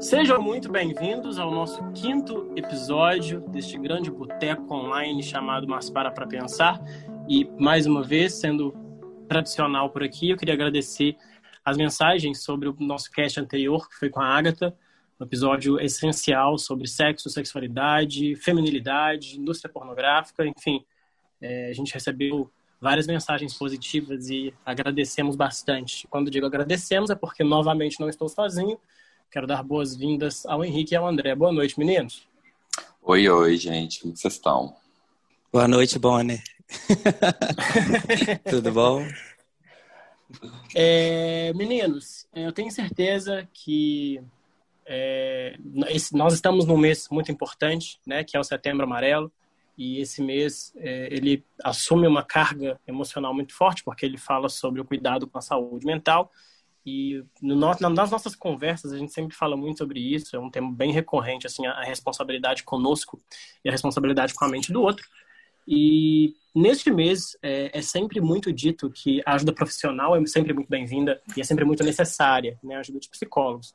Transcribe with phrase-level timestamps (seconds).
[0.00, 6.26] Sejam muito bem-vindos ao nosso quinto episódio deste grande boteco online chamado Mas Para Para
[6.26, 6.80] Pensar.
[7.28, 8.74] E, mais uma vez, sendo
[9.28, 11.18] tradicional por aqui, eu queria agradecer
[11.62, 14.74] as mensagens sobre o nosso cast anterior, que foi com a Agatha,
[15.20, 20.82] um episódio essencial sobre sexo, sexualidade, feminilidade, indústria pornográfica, enfim.
[21.42, 26.08] É, a gente recebeu várias mensagens positivas e agradecemos bastante.
[26.08, 28.80] Quando digo agradecemos é porque novamente não estou sozinho.
[29.30, 31.36] Quero dar boas-vindas ao Henrique e ao André.
[31.36, 32.26] Boa noite, meninos.
[33.00, 34.00] Oi, oi, gente.
[34.00, 34.74] Como vocês estão?
[35.52, 36.42] Boa noite, Bonnie.
[38.50, 39.06] Tudo bom?
[40.74, 44.20] É, meninos, eu tenho certeza que
[44.84, 45.56] é,
[46.12, 49.30] nós estamos num mês muito importante, né, que é o Setembro Amarelo
[49.78, 54.80] e esse mês é, ele assume uma carga emocional muito forte porque ele fala sobre
[54.80, 56.32] o cuidado com a saúde mental
[56.90, 60.72] e no, nas nossas conversas a gente sempre fala muito sobre isso é um tema
[60.72, 63.20] bem recorrente assim a, responsabilidade conosco
[63.64, 65.06] e a responsabilidade com a mente do outro
[65.66, 70.68] e neste mês é, é sempre muito dito que a ajuda profissional é sempre muito
[70.68, 73.74] bem-vinda e é sempre muito necessária né a ajuda de psicólogos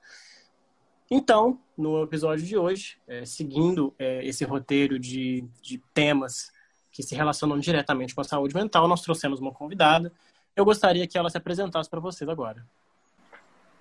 [1.10, 6.52] então, no episódio de hoje, é, seguindo é, esse roteiro de, de temas
[6.92, 10.12] que se relacionam diretamente com a saúde mental, nós trouxemos uma convidada.
[10.56, 12.66] Eu gostaria que ela se apresentasse para vocês agora.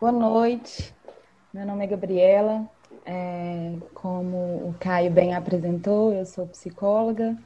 [0.00, 0.92] Boa noite,
[1.52, 2.68] meu nome é Gabriela.
[3.06, 7.38] É, como o Caio bem apresentou, eu sou psicóloga,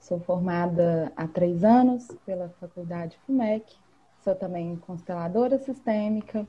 [0.00, 3.76] sou formada há três anos pela Faculdade FUMEC,
[4.22, 6.46] sou também consteladora sistêmica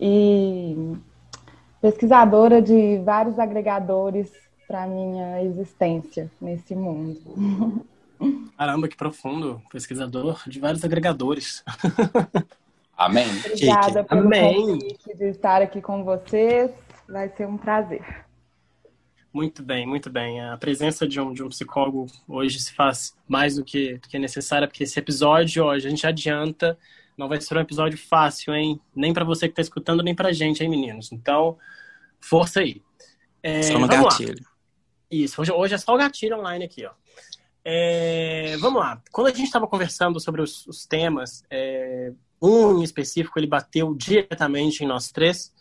[0.00, 0.96] e
[1.80, 4.32] pesquisadora de vários agregadores
[4.66, 7.86] para minha existência nesse mundo.
[8.56, 9.60] Caramba, que profundo.
[9.70, 11.62] Pesquisador de vários agregadores.
[12.96, 13.26] Amém.
[13.44, 14.54] Obrigada pelo Amém.
[14.54, 16.70] convite de estar aqui com vocês.
[17.08, 18.24] Vai ser um prazer.
[19.32, 20.40] Muito bem, muito bem.
[20.40, 24.18] A presença de um, de um psicólogo hoje se faz mais do que, do que
[24.18, 26.78] necessária, porque esse episódio, hoje a gente adianta,
[27.18, 28.80] não vai ser um episódio fácil, hein?
[28.94, 31.12] Nem para você que está escutando, nem para gente, hein, meninos?
[31.12, 31.58] Então,
[32.18, 32.80] força aí.
[33.42, 34.42] É, só no gatilho.
[34.42, 34.50] Lá.
[35.10, 36.92] Isso, hoje, hoje é só o gatilho online aqui, ó.
[37.62, 39.02] É, vamos lá.
[39.12, 43.94] Quando a gente estava conversando sobre os, os temas, é, um em específico ele bateu
[43.94, 45.52] diretamente em nós três.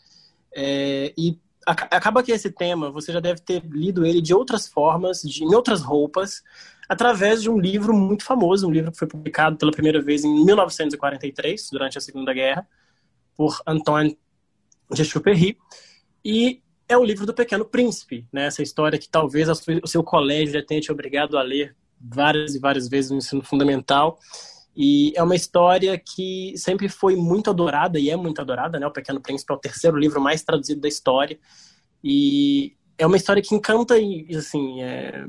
[0.56, 5.22] É, e acaba que esse tema você já deve ter lido ele de outras formas,
[5.22, 6.44] de, em outras roupas,
[6.88, 10.46] através de um livro muito famoso, um livro que foi publicado pela primeira vez em
[10.46, 12.68] 1943, durante a Segunda Guerra,
[13.36, 14.18] por Antoine
[14.92, 15.58] de Exupéry.
[16.24, 18.46] E é o livro do Pequeno Príncipe, né?
[18.46, 22.60] Essa história que talvez o seu colégio já tenha te obrigado a ler várias e
[22.60, 24.20] várias vezes no ensino fundamental.
[24.76, 28.86] E é uma história que sempre foi muito adorada e é muito adorada, né?
[28.86, 31.40] O Pequeno Príncipe é o terceiro livro mais traduzido da história.
[32.04, 35.26] E é uma história que encanta e, assim, é...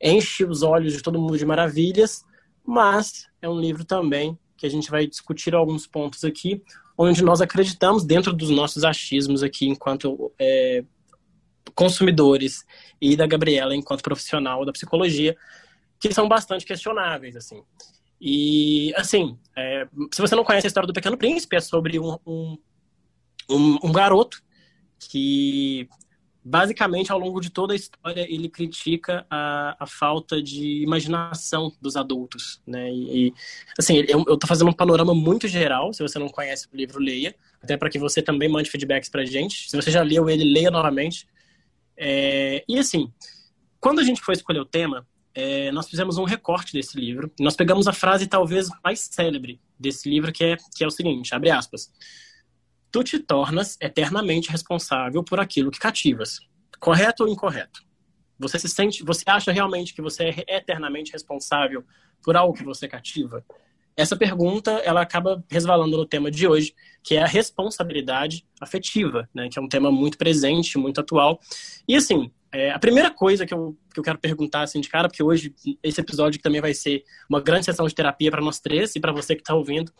[0.00, 2.24] enche os olhos de todo mundo de maravilhas,
[2.64, 6.62] mas é um livro também que a gente vai discutir alguns pontos aqui,
[6.96, 10.84] onde nós acreditamos dentro dos nossos achismos aqui enquanto é,
[11.74, 12.64] consumidores
[13.00, 15.36] e da Gabriela enquanto profissional da psicologia,
[16.00, 17.62] que são bastante questionáveis, assim.
[18.20, 22.18] E, assim, é, se você não conhece a história do Pequeno Príncipe, é sobre um,
[22.26, 22.58] um,
[23.48, 24.42] um, um garoto
[24.98, 25.88] que,
[26.44, 31.96] basicamente, ao longo de toda a história, ele critica a, a falta de imaginação dos
[31.96, 32.90] adultos, né?
[32.90, 33.34] E, e
[33.78, 36.98] assim, eu, eu tô fazendo um panorama muito geral, se você não conhece o livro,
[37.00, 39.70] leia, até para que você também mande feedbacks pra gente.
[39.70, 41.26] Se você já leu ele, leia novamente.
[41.96, 43.12] É, e, assim,
[43.80, 45.06] quando a gente foi escolher o tema,
[45.40, 47.32] é, nós fizemos um recorte desse livro.
[47.38, 51.32] Nós pegamos a frase talvez mais célebre desse livro, que é, que é o seguinte,
[51.32, 51.92] abre aspas.
[52.90, 56.40] Tu te tornas eternamente responsável por aquilo que cativas.
[56.80, 57.84] Correto ou incorreto?
[58.36, 61.84] Você se sente, você acha realmente que você é eternamente responsável
[62.20, 63.44] por algo que você cativa?
[63.96, 69.48] Essa pergunta, ela acaba resvalando no tema de hoje, que é a responsabilidade afetiva, né?
[69.48, 71.38] Que é um tema muito presente, muito atual.
[71.86, 75.08] E assim, é, a primeira coisa que eu, que eu quero perguntar assim de cara,
[75.08, 78.96] porque hoje esse episódio também vai ser uma grande sessão de terapia para nós três
[78.96, 79.92] e para você que está ouvindo.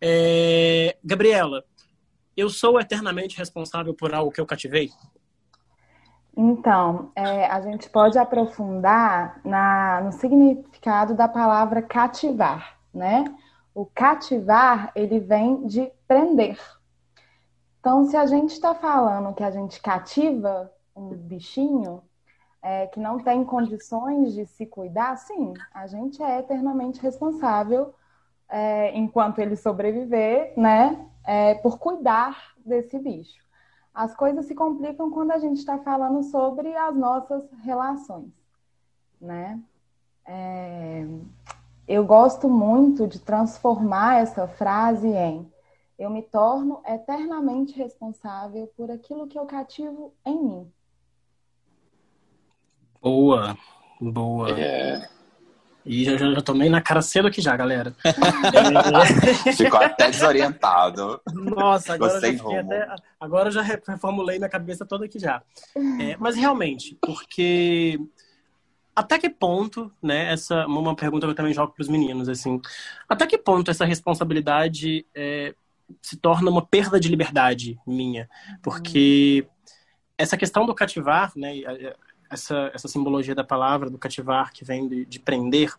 [0.00, 1.64] É, Gabriela,
[2.36, 4.90] eu sou eternamente responsável por algo que eu cativei?
[6.36, 13.24] Então, é, a gente pode aprofundar na, no significado da palavra cativar, né?
[13.74, 16.58] O cativar, ele vem de prender.
[17.80, 22.02] Então, se a gente está falando que a gente cativa um bichinho
[22.62, 27.94] é, que não tem condições de se cuidar, sim, a gente é eternamente responsável,
[28.48, 33.42] é, enquanto ele sobreviver, né, é, por cuidar desse bicho.
[33.94, 38.32] as coisas se complicam quando a gente está falando sobre as nossas relações,
[39.20, 39.60] né?
[40.24, 41.04] É,
[41.86, 45.52] eu gosto muito de transformar essa frase em
[45.98, 50.72] eu me torno eternamente responsável por aquilo que eu cativo em mim.
[53.02, 53.58] Boa,
[54.00, 54.50] boa.
[54.58, 55.08] É.
[55.84, 57.94] E já, já, já tomei na cara cedo aqui já, galera.
[59.56, 61.20] Ficou até desorientado.
[61.34, 65.42] Nossa, agora eu já, até, agora já reformulei minha cabeça toda aqui já.
[66.00, 67.98] É, mas realmente, porque
[68.94, 72.60] até que ponto, né, essa uma pergunta que eu também jogo para os meninos, assim,
[73.08, 75.52] até que ponto essa responsabilidade é,
[76.00, 78.30] se torna uma perda de liberdade minha?
[78.62, 79.46] Porque
[80.16, 81.54] essa questão do cativar, né,
[82.32, 85.72] essa, essa simbologia da palavra, do cativar, que vem de, de prender,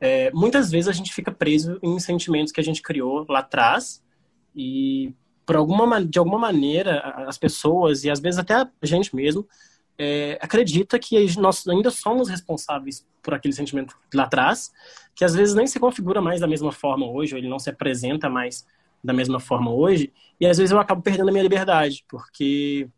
[0.00, 4.02] é, muitas vezes a gente fica preso em sentimentos que a gente criou lá atrás
[4.54, 9.46] e por alguma de alguma maneira as pessoas e às vezes até a gente mesmo
[9.98, 14.70] é, acredita que nós ainda somos responsáveis por aquele sentimento lá atrás,
[15.14, 17.70] que às vezes nem se configura mais da mesma forma hoje, ou ele não se
[17.70, 18.66] apresenta mais
[19.02, 22.88] da mesma forma hoje, e às vezes eu acabo perdendo a minha liberdade, porque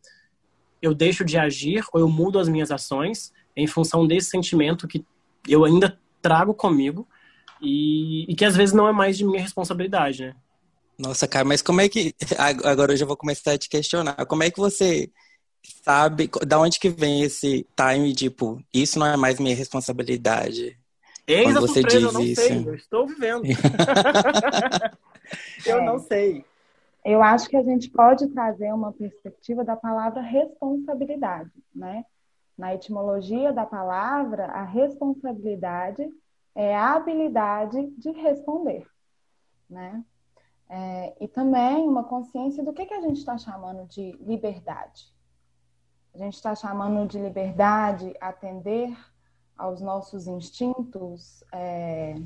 [0.81, 5.05] eu deixo de agir ou eu mudo as minhas ações em função desse sentimento que
[5.49, 7.07] eu ainda trago comigo
[7.61, 10.35] e, e que às vezes não é mais de minha responsabilidade, né?
[10.99, 12.15] Nossa, cara, mas como é que.
[12.65, 14.27] Agora eu já vou começar a te questionar.
[14.27, 15.09] Como é que você
[15.85, 20.77] sabe da onde que vem esse time, tipo, isso não é mais minha responsabilidade?
[21.27, 22.41] Eis Quando a você surpresa, diz eu não isso.
[22.41, 23.43] sei, eu estou vivendo.
[25.67, 26.45] eu não sei.
[27.11, 32.05] Eu acho que a gente pode trazer uma perspectiva da palavra responsabilidade, né?
[32.57, 36.07] Na etimologia da palavra, a responsabilidade
[36.55, 38.87] é a habilidade de responder,
[39.71, 40.05] né?
[40.69, 45.11] É, e também uma consciência do que, que a gente está chamando de liberdade.
[46.15, 48.95] A gente está chamando de liberdade atender
[49.57, 52.17] aos nossos instintos é,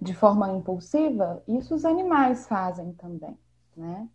[0.00, 3.36] de forma impulsiva, isso os animais fazem também
[3.78, 4.08] né?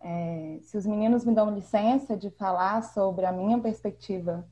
[0.00, 4.46] É, se os meninos me dão licença de falar sobre a minha perspectiva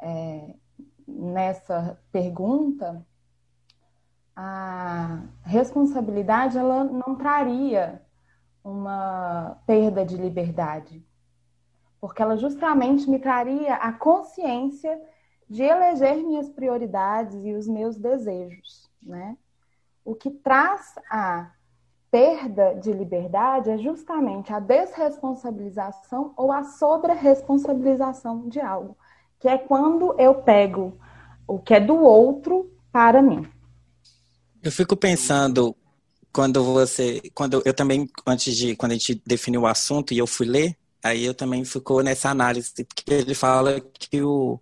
[0.00, 0.54] é,
[1.06, 3.06] nessa pergunta,
[4.34, 8.02] a responsabilidade ela não traria
[8.64, 11.04] uma perda de liberdade,
[12.00, 15.00] porque ela justamente me traria a consciência
[15.48, 19.36] de eleger minhas prioridades e os meus desejos, né?
[20.04, 21.50] O que traz a
[22.10, 28.96] perda de liberdade é justamente a desresponsabilização ou a sobre-responsabilização de algo,
[29.38, 30.98] que é quando eu pego
[31.46, 33.46] o que é do outro para mim.
[34.62, 35.76] Eu fico pensando
[36.32, 40.26] quando você, quando eu também antes de quando a gente definiu o assunto e eu
[40.26, 44.58] fui ler, aí eu também ficou nessa análise porque ele fala que o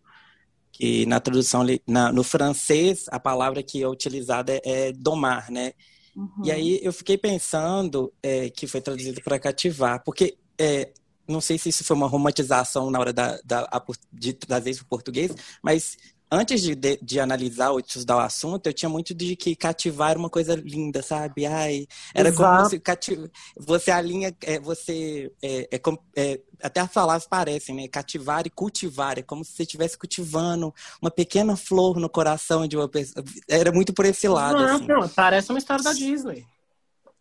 [0.73, 5.73] que na tradução na, no francês a palavra que é utilizada é, é domar, né?
[6.17, 6.45] Uhum.
[6.45, 10.91] E aí eu fiquei pensando é, que foi traduzido para cativar, porque é,
[11.29, 13.69] não sei se isso foi uma romantização na hora da, da,
[14.11, 15.31] de trazer isso para o português,
[15.63, 15.99] mas
[16.31, 20.11] antes de, de, de, analisar ou estudar o assunto, eu tinha muito de que cativar
[20.11, 21.47] era uma coisa linda, sabe?
[21.47, 22.71] Ai, era Exato.
[22.71, 25.81] como se você alinha, é, você é, é,
[26.17, 27.89] é, até as palavras parecem, né?
[27.89, 32.77] Cativar e cultivar, é como se você estivesse cultivando uma pequena flor no coração de
[32.77, 33.25] uma pessoa.
[33.49, 34.59] Era muito por esse lado.
[34.59, 34.87] Não, assim.
[34.87, 36.45] não, parece uma história da Disney.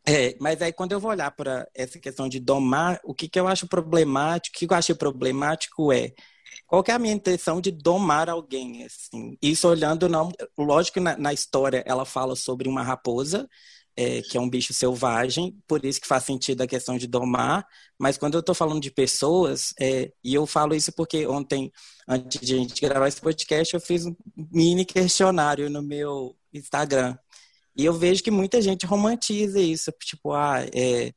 [0.07, 3.39] É, mas aí quando eu vou olhar para essa questão de domar, o que, que
[3.39, 6.13] eu acho problemático, o que eu acho problemático é
[6.65, 9.37] qual é a minha intenção de domar alguém, assim?
[9.41, 13.47] Isso olhando, não, lógico que na, na história ela fala sobre uma raposa,
[13.97, 17.65] é, que é um bicho selvagem, por isso que faz sentido a questão de domar,
[17.97, 21.71] mas quando eu estou falando de pessoas, é, e eu falo isso porque ontem,
[22.07, 24.15] antes de a gente gravar esse podcast, eu fiz um
[24.51, 27.17] mini questionário no meu Instagram,
[27.77, 31.13] e eu vejo que muita gente romantiza isso, tipo, ah, é,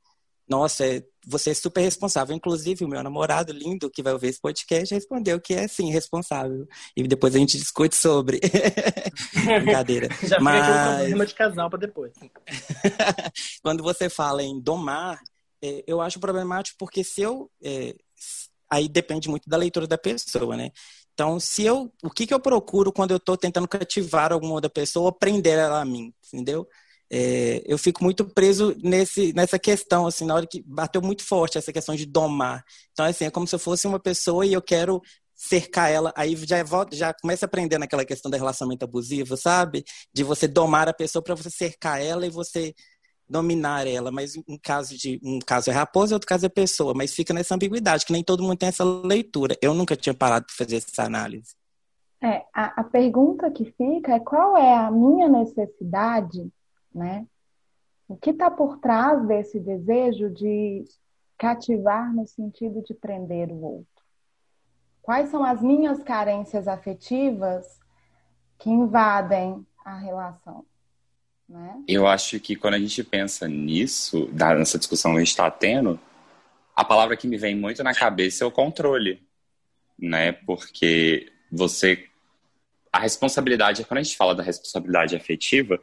[0.48, 2.34] nossa, é, você é super responsável.
[2.34, 6.66] Inclusive, o meu namorado lindo, que vai ouvir esse podcast, respondeu que é sim responsável.
[6.96, 8.40] E depois a gente discute sobre.
[9.62, 10.08] Brincadeira.
[10.26, 10.66] Já Mas...
[10.66, 12.12] fica um problema de casal para depois.
[13.62, 15.20] Quando você fala em domar,
[15.62, 17.50] é, eu acho problemático porque se eu.
[17.62, 17.94] É,
[18.70, 20.70] aí depende muito da leitura da pessoa, né?
[21.12, 24.70] Então, se eu, o que, que eu procuro quando eu estou tentando cativar alguma outra
[24.70, 26.66] pessoa ou prender ela a mim, entendeu?
[27.10, 31.56] É, eu fico muito preso nesse, nessa questão, assim, na hora que bateu muito forte
[31.56, 32.64] essa questão de domar.
[32.92, 35.00] Então, assim, é como se eu fosse uma pessoa e eu quero
[35.34, 36.56] cercar ela, aí já
[36.92, 39.84] já começa a aprender naquela questão do relacionamento abusivo, sabe?
[40.12, 42.74] De você domar a pessoa para você cercar ela e você
[43.28, 47.12] dominar ela, mas um caso de um caso é raposa, outro caso é pessoa, mas
[47.12, 49.56] fica nessa ambiguidade que nem todo mundo tem essa leitura.
[49.62, 51.54] Eu nunca tinha parado para fazer essa análise.
[52.20, 56.50] É, a, a pergunta que fica é qual é a minha necessidade,
[56.98, 57.26] né?
[58.06, 60.84] O que está por trás desse desejo de
[61.36, 64.04] cativar no sentido de prender o outro?
[65.00, 67.78] Quais são as minhas carências afetivas
[68.58, 70.66] que invadem a relação?
[71.48, 71.82] Né?
[71.86, 75.98] Eu acho que quando a gente pensa nisso, nessa discussão que a gente está tendo,
[76.76, 79.26] a palavra que me vem muito na cabeça é o controle,
[79.98, 80.32] né?
[80.32, 82.08] Porque você
[82.92, 85.80] a responsabilidade, quando a gente fala da responsabilidade afetiva,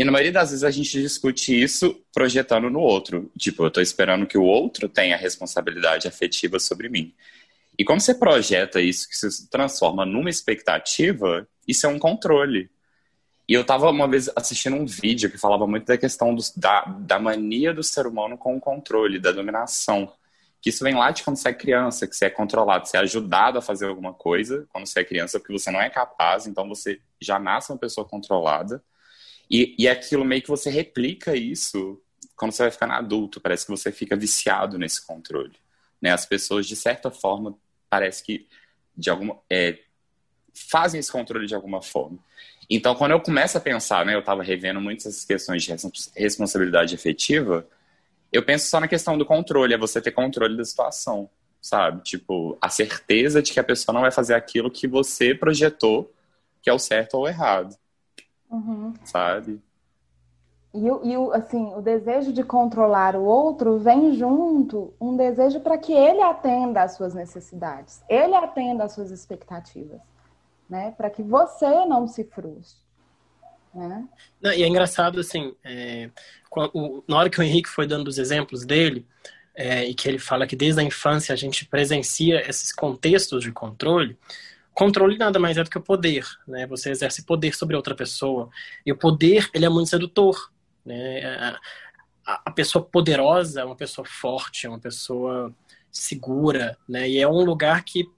[0.00, 3.30] e na maioria das vezes a gente discute isso projetando no outro.
[3.36, 7.12] Tipo, eu estou esperando que o outro tenha responsabilidade afetiva sobre mim.
[7.78, 12.70] E como você projeta isso, que se transforma numa expectativa, isso é um controle.
[13.46, 16.80] E eu estava uma vez assistindo um vídeo que falava muito da questão do, da,
[17.00, 20.10] da mania do ser humano com o controle, da dominação.
[20.62, 23.00] Que isso vem lá de quando você é criança, que você é controlado, você é
[23.00, 26.66] ajudado a fazer alguma coisa quando você é criança, porque você não é capaz, então
[26.66, 28.82] você já nasce uma pessoa controlada.
[29.50, 32.00] E, e aquilo meio que você replica isso
[32.36, 35.52] quando você vai ficando adulto, parece que você fica viciado nesse controle.
[36.00, 36.10] Né?
[36.10, 37.58] As pessoas, de certa forma,
[37.90, 38.46] parece que
[38.96, 39.78] de alguma, é,
[40.54, 42.18] fazem esse controle de alguma forma.
[42.68, 45.74] Então, quando eu começo a pensar, né, eu estava revendo muitas essas questões de
[46.16, 47.68] responsabilidade efetiva,
[48.32, 51.28] eu penso só na questão do controle, é você ter controle da situação,
[51.60, 52.02] sabe?
[52.02, 56.14] Tipo, a certeza de que a pessoa não vai fazer aquilo que você projetou
[56.62, 57.74] que é o certo ou o errado,
[58.50, 58.94] uhum.
[59.04, 59.60] sabe?
[60.72, 65.92] E, e assim, o desejo de controlar o outro vem junto um desejo para que
[65.92, 70.00] ele atenda às suas necessidades, ele atenda às suas expectativas,
[70.68, 70.92] né?
[70.96, 72.80] Para que você não se frustre.
[73.74, 74.04] Né?
[74.40, 76.10] Não, e é engraçado, assim, é,
[77.06, 79.06] na hora que o Henrique foi dando os exemplos dele,
[79.54, 83.52] é, e que ele fala que desde a infância a gente presencia esses contextos de
[83.52, 84.16] controle,
[84.80, 86.66] controle nada mais é do que o poder, né?
[86.68, 88.48] Você exerce poder sobre outra pessoa.
[88.84, 90.50] E o poder, ele é muito sedutor,
[90.82, 91.58] né?
[92.24, 95.54] A, a pessoa poderosa é uma pessoa forte, é uma pessoa
[95.92, 97.06] segura, né?
[97.06, 98.08] E é um lugar que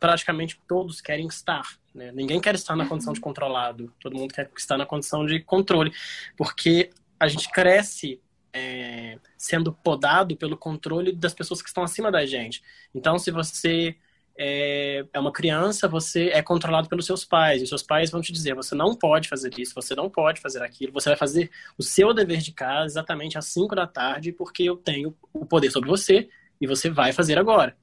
[0.00, 2.10] praticamente todos querem estar, né?
[2.10, 3.24] Ninguém quer estar na condição de uhum.
[3.24, 5.92] controlado, todo mundo quer estar na condição de controle,
[6.38, 6.88] porque
[7.20, 8.18] a gente cresce
[8.50, 12.62] é, sendo podado pelo controle das pessoas que estão acima da gente.
[12.94, 13.94] Então, se você
[14.36, 18.32] é, é, uma criança, você é controlado pelos seus pais, e seus pais vão te
[18.32, 21.82] dizer: você não pode fazer isso, você não pode fazer aquilo, você vai fazer o
[21.82, 25.88] seu dever de casa exatamente às 5 da tarde, porque eu tenho o poder sobre
[25.88, 26.28] você
[26.60, 27.76] e você vai fazer agora.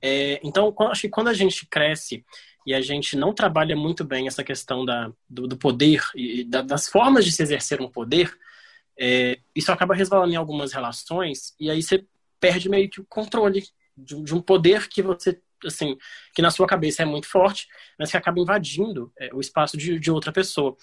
[0.00, 2.24] É, então, acho que quando a gente cresce
[2.66, 6.62] e a gente não trabalha muito bem essa questão da, do, do poder e da,
[6.62, 8.36] das formas de se exercer um poder,
[8.98, 12.04] é, isso acaba resvalando em algumas relações e aí você
[12.40, 13.64] perde meio que o controle
[13.96, 15.96] de, de, um poder que você, assim,
[16.34, 17.66] que na sua cabeça é muito forte,
[17.98, 20.76] mas que acaba invadindo é, o espaço de, de, outra pessoa.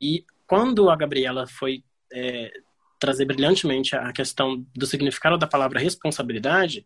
[0.00, 2.52] E quando a Gabriela foi é,
[2.98, 6.84] trazer brilhantemente a questão do significado da palavra responsabilidade,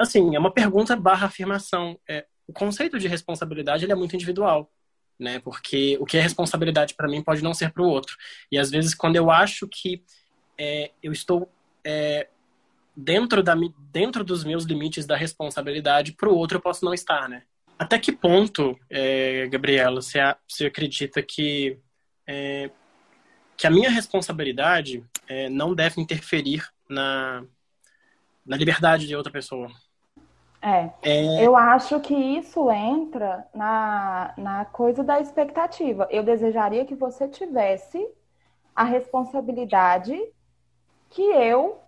[0.00, 1.98] assim, é uma pergunta barra afirmação.
[2.08, 4.70] É, o conceito de responsabilidade ele é muito individual,
[5.18, 5.38] né?
[5.40, 8.16] Porque o que é responsabilidade para mim pode não ser para o outro.
[8.50, 10.02] E às vezes quando eu acho que
[10.56, 11.52] é, eu estou
[11.84, 12.28] é,
[13.00, 13.54] dentro da
[13.92, 17.44] dentro dos meus limites da responsabilidade para o outro eu posso não estar, né?
[17.78, 21.78] Até que ponto, é, Gabriela, você, você acredita que
[22.26, 22.70] é,
[23.56, 27.44] que a minha responsabilidade é, não deve interferir na,
[28.44, 29.70] na liberdade de outra pessoa?
[30.60, 30.90] É.
[31.02, 31.46] é.
[31.46, 36.08] Eu acho que isso entra na, na coisa da expectativa.
[36.10, 38.04] Eu desejaria que você tivesse
[38.74, 40.16] a responsabilidade
[41.10, 41.80] que eu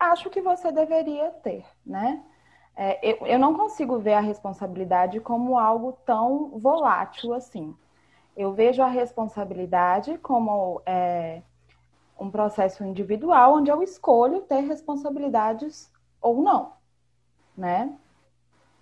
[0.00, 2.24] acho que você deveria ter, né?
[2.76, 7.76] É, eu, eu não consigo ver a responsabilidade como algo tão volátil assim.
[8.36, 11.42] Eu vejo a responsabilidade como é,
[12.18, 16.80] um processo individual onde eu escolho ter responsabilidades ou não
[17.60, 17.96] né?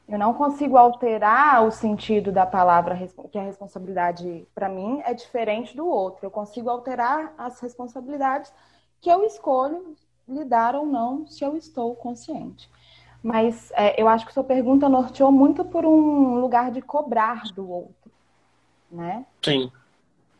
[0.09, 2.97] Eu não consigo alterar o sentido da palavra
[3.31, 6.25] que a responsabilidade para mim é diferente do outro.
[6.25, 8.51] Eu consigo alterar as responsabilidades
[9.03, 9.95] que eu escolho
[10.29, 12.71] lidar ou não se eu estou consciente.
[13.23, 17.69] Mas é, eu acho que sua pergunta norteou muito por um lugar de cobrar do
[17.69, 18.13] outro,
[18.91, 19.27] né?
[19.43, 19.73] Sim.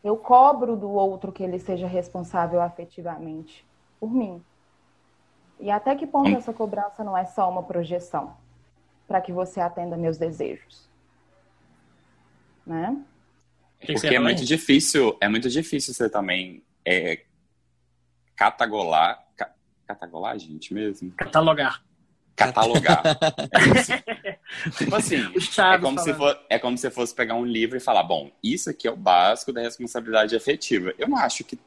[0.03, 3.65] Eu cobro do outro que ele seja responsável afetivamente
[3.99, 4.41] por mim.
[5.59, 8.37] E até que ponto essa cobrança não é só uma projeção
[9.05, 10.87] para que você atenda meus desejos?
[12.65, 12.95] Né?
[13.85, 17.23] Porque é muito difícil, é muito difícil você também é,
[18.35, 19.25] catagolar.
[19.89, 21.11] Ca, catagolar, gente, mesmo?
[21.11, 21.83] Catalogar.
[22.35, 23.03] Catalogar.
[24.77, 25.17] tipo assim,
[25.57, 28.69] é como, se for, é como se fosse pegar um livro e falar: bom, isso
[28.69, 30.93] aqui é o básico da responsabilidade afetiva.
[30.97, 31.59] Eu não acho que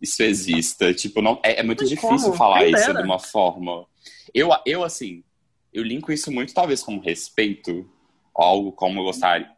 [0.00, 0.94] isso exista.
[0.94, 2.34] Tipo, não, é, é muito Mas difícil como?
[2.34, 3.84] falar Quem isso de uma forma.
[4.32, 5.24] Eu, eu, assim,
[5.72, 7.88] eu linko isso muito, talvez, como respeito,
[8.34, 9.50] algo como eu gostaria.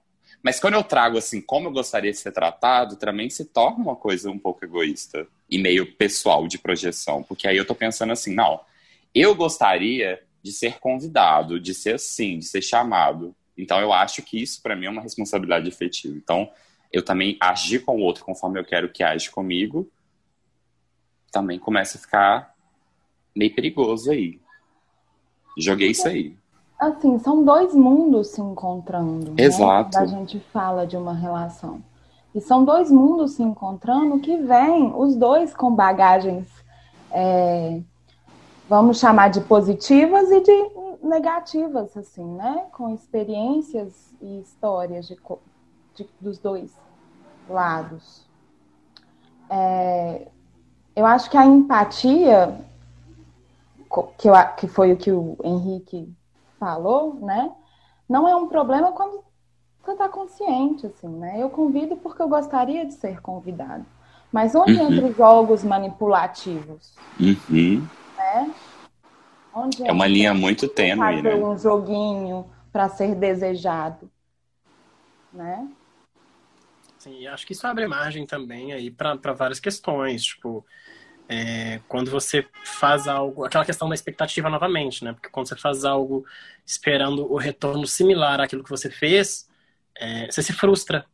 [0.42, 3.96] Mas quando eu trago assim, como eu gostaria de ser tratado, também se torna uma
[3.96, 7.22] coisa um pouco egoísta e meio pessoal de projeção.
[7.22, 8.60] Porque aí eu tô pensando assim, não,
[9.14, 13.34] eu gostaria de ser convidado, de ser assim, de ser chamado.
[13.56, 16.16] Então eu acho que isso para mim é uma responsabilidade efetiva.
[16.16, 16.50] Então
[16.92, 19.90] eu também agir com o outro conforme eu quero que age comigo,
[21.30, 22.54] também começa a ficar
[23.34, 24.40] meio perigoso aí.
[25.58, 26.36] Joguei isso aí.
[26.78, 29.32] Assim, são dois mundos se encontrando.
[29.32, 29.42] Né?
[29.42, 29.98] Exato.
[29.98, 30.04] Né?
[30.04, 31.82] A gente fala de uma relação.
[32.38, 36.46] E são dois mundos se encontrando que vêm, os dois com bagagens,
[37.10, 37.80] é,
[38.68, 40.70] vamos chamar de positivas e de
[41.02, 42.66] negativas, assim, né?
[42.70, 45.18] Com experiências e histórias de,
[45.96, 46.70] de dos dois
[47.50, 48.24] lados.
[49.50, 50.28] É,
[50.94, 52.56] eu acho que a empatia,
[54.16, 56.08] que, eu, que foi o que o Henrique
[56.56, 57.50] falou, né?
[58.08, 59.24] Não é um problema quando
[59.82, 61.40] você está consciente, assim, né?
[61.40, 63.86] Eu convido porque eu gostaria de ser convidado.
[64.32, 64.92] Mas onde uhum.
[64.92, 66.94] entra os jogos manipulativos?
[67.18, 67.86] Uhum.
[68.16, 68.54] Né?
[69.54, 71.44] Onde é uma linha muito tênue, fazer né?
[71.44, 74.10] um joguinho para ser desejado,
[75.32, 75.68] né?
[76.98, 80.64] Sim, acho que isso abre margem também aí para várias questões, tipo,
[81.28, 85.12] é, quando você faz algo, aquela questão da expectativa novamente, né?
[85.12, 86.24] Porque quando você faz algo
[86.66, 89.47] esperando o retorno similar àquilo que você fez,
[89.98, 91.04] é, você se frustra,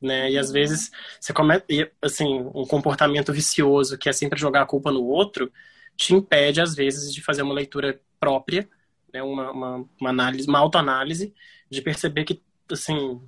[0.00, 0.30] né?
[0.30, 0.90] E às vezes
[1.20, 5.50] você comete, assim, um comportamento vicioso que é sempre jogar a culpa no outro,
[5.96, 8.68] te impede às vezes de fazer uma leitura própria,
[9.12, 9.22] né?
[9.22, 11.34] Uma, uma, uma análise, uma autoanálise,
[11.70, 13.20] de perceber que, assim,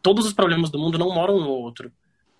[0.00, 1.92] todos os problemas do mundo não moram no outro.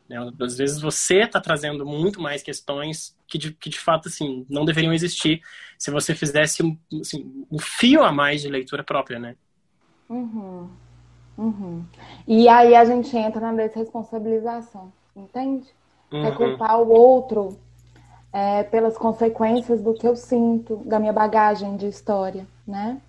[0.08, 0.16] Né?
[0.40, 4.64] Às vezes você está trazendo muito mais questões que de, que de fato assim, não
[4.64, 5.42] deveriam existir
[5.78, 9.36] se você fizesse um, assim, um fio a mais de leitura própria, né?
[10.08, 10.70] Uhum.
[11.36, 11.82] Uhum.
[12.26, 15.66] E aí a gente entra na desresponsabilização, entende?
[16.12, 16.26] É uhum.
[16.26, 17.56] É culpar o outro
[18.32, 23.00] é, pelas consequências do que eu sinto, da minha bagagem de história, né?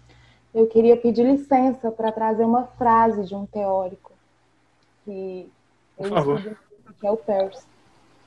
[0.54, 4.12] Eu queria pedir licença para trazer uma frase de um teórico
[5.04, 5.50] que
[5.98, 6.42] Por favor
[7.04, 7.66] que é o Peirce,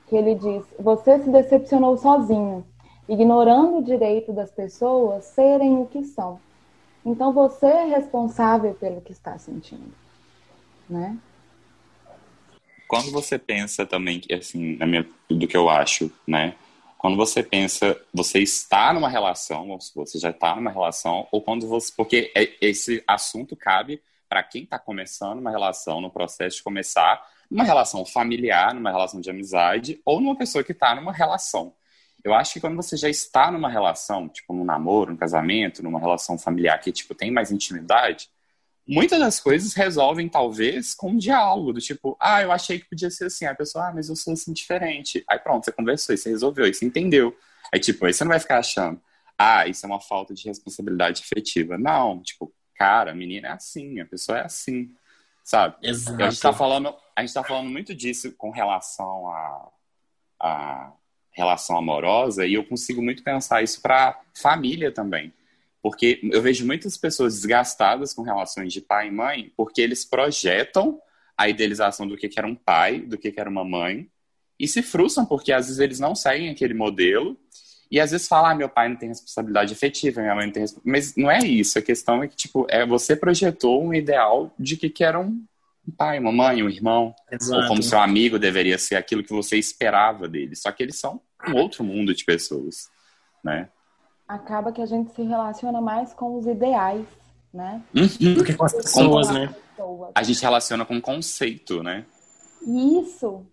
[0.07, 2.63] que ele diz: Você se decepcionou sozinho,
[3.09, 6.39] ignorando o direito das pessoas serem o que são.
[7.07, 9.93] Então você é responsável pelo que está sentindo,
[10.89, 11.17] né?
[12.85, 16.55] Quando você pensa também, assim, minha, do que eu acho, né?
[16.97, 21.65] Quando você pensa, você está numa relação, ou você já está numa relação, ou quando
[21.65, 21.93] você.
[21.95, 27.25] Porque é, esse assunto cabe para quem está começando uma relação, no processo de começar,
[27.49, 31.71] numa relação familiar, numa relação de amizade, ou numa pessoa que está numa relação.
[32.23, 35.99] Eu acho que quando você já está numa relação, tipo num namoro, num casamento, numa
[35.99, 38.29] relação familiar que tipo tem mais intimidade,
[38.87, 43.09] muitas das coisas resolvem talvez com um diálogo do tipo, ah, eu achei que podia
[43.09, 45.23] ser assim, a pessoa, ah, mas eu sou assim diferente.
[45.29, 47.35] Aí pronto, você conversou, você resolveu, você entendeu.
[47.73, 49.01] Aí tipo, aí você não vai ficar achando,
[49.37, 51.77] ah, isso é uma falta de responsabilidade efetiva.
[51.77, 54.91] Não, tipo, cara, a menina é assim, a pessoa é assim
[55.47, 55.77] sabe?
[55.81, 56.21] Exato.
[56.21, 59.71] A gente está falando, a gente tá falando muito disso com relação a,
[60.41, 60.91] a
[61.37, 65.31] relação amorosa e eu consigo muito pensar isso para família também.
[65.81, 70.99] Porque eu vejo muitas pessoas desgastadas com relações de pai e mãe porque eles projetam
[71.37, 74.09] a idealização do que era um pai, do que era uma mãe,
[74.59, 77.37] e se frustram porque às vezes eles não seguem aquele modelo
[77.91, 80.65] e às vezes falam, ah, meu pai não tem responsabilidade efetiva, minha mãe não tem
[80.83, 81.77] Mas não é isso.
[81.77, 85.45] A questão é que, tipo, é, você projetou um ideal de que, que era um
[85.95, 87.15] pai, uma mãe, um irmão.
[87.31, 87.61] Exato.
[87.61, 90.55] Ou como seu amigo deveria ser aquilo que você esperava dele.
[90.55, 92.89] Só que eles são um outro mundo de pessoas,
[93.43, 93.69] né?
[94.27, 97.05] Acaba que a gente se relaciona mais com os ideais,
[97.53, 97.81] né?
[97.95, 98.33] Uhum.
[98.33, 99.53] Do que com as pessoas, né?
[100.15, 102.05] A gente relaciona com conceito, né?
[102.65, 103.45] E isso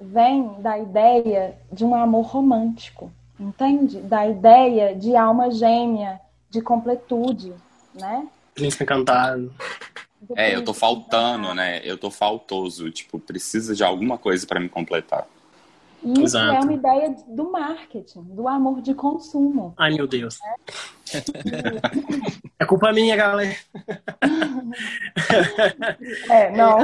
[0.00, 4.00] vem da ideia de um amor romântico entende?
[4.00, 7.52] Da ideia de alma gêmea, de completude,
[7.94, 8.26] né?
[8.54, 9.52] Príncipe encantado.
[10.36, 11.80] É, eu tô faltando, né?
[11.84, 15.26] Eu tô faltoso, tipo, precisa de alguma coisa para me completar.
[16.04, 16.54] Isso é Exato.
[16.54, 19.74] é uma ideia do marketing, do amor de consumo.
[19.76, 20.38] Ai, meu Deus.
[21.14, 21.22] É,
[22.60, 23.54] é culpa minha, galera.
[26.28, 26.78] É, não.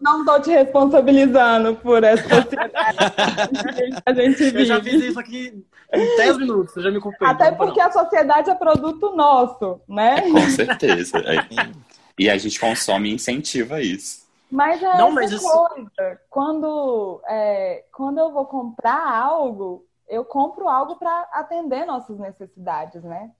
[0.00, 4.60] não estou te responsabilizando por essa sociedade a gente vive.
[4.60, 7.26] Eu já fiz isso aqui em 10 minutos, eu já me culpei.
[7.26, 10.16] Até porque a sociedade é produto nosso, né?
[10.18, 11.22] É, com certeza.
[12.18, 14.23] e a gente consome e incentiva isso.
[14.54, 15.48] Mas é não, mas isso...
[15.48, 16.20] coisa.
[16.30, 23.32] Quando, é, quando eu vou comprar algo, eu compro algo para atender nossas necessidades, né?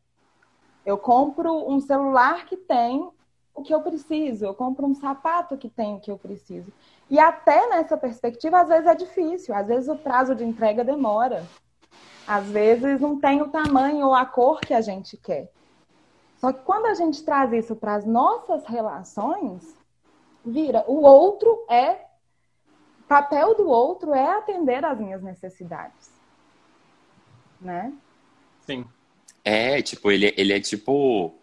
[0.85, 3.09] Eu compro um celular que tem
[3.55, 6.73] o que eu preciso, eu compro um sapato que tem o que eu preciso.
[7.09, 11.47] E até nessa perspectiva, às vezes é difícil, às vezes o prazo de entrega demora,
[12.27, 15.49] às vezes não tem o tamanho ou a cor que a gente quer.
[16.39, 19.84] Só que quando a gente traz isso para as nossas relações,
[20.45, 22.05] vira o outro é
[23.09, 26.11] papel do outro é atender às minhas necessidades,
[27.61, 27.93] né?
[28.67, 28.85] Sim.
[29.45, 31.35] É, tipo, ele, ele é tipo.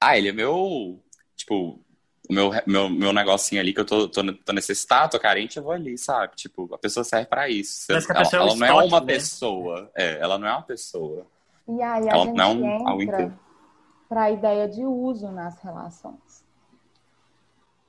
[0.00, 0.98] Ah, ele é meu.
[1.36, 1.78] Tipo,
[2.28, 5.62] o meu, meu, meu negocinho ali que eu tô, tô, tô necessitado, tô carente, eu
[5.62, 6.34] vou ali, sabe?
[6.36, 7.92] Tipo, a pessoa serve pra isso.
[7.92, 9.06] Ela, ela, é ela não é uma né?
[9.06, 9.90] pessoa.
[9.94, 11.26] É, ela não é uma pessoa.
[11.68, 13.38] E aí a ela gente não é um, entra
[14.08, 16.43] para a ideia de uso nas relações.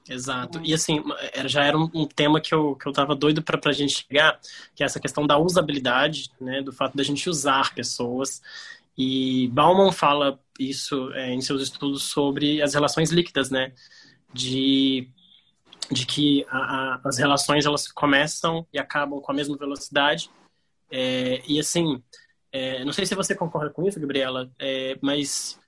[0.07, 0.61] Exato.
[0.63, 1.03] E assim,
[1.45, 4.39] já era um, tema que eu, que eu tava doido para a gente chegar,
[4.75, 6.61] que é essa questão da usabilidade, né?
[6.61, 8.41] Do fato da gente usar pessoas.
[8.97, 13.73] E Bauman fala isso é, em seus estudos sobre as relações líquidas, né?
[14.31, 15.09] De,
[15.91, 20.29] de que a, a, as relações elas começam e acabam com a mesma velocidade.
[20.91, 22.01] É, e assim,
[22.51, 25.59] é, não sei se você concorda com isso, Gabriela, é, mas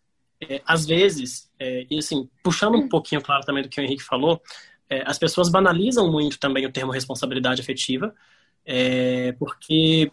[0.42, 4.04] é, às vezes, é, e assim, puxando um pouquinho, claro, também do que o Henrique
[4.04, 4.42] falou,
[4.90, 8.14] é, as pessoas banalizam muito também o termo responsabilidade afetiva,
[8.66, 10.12] é, porque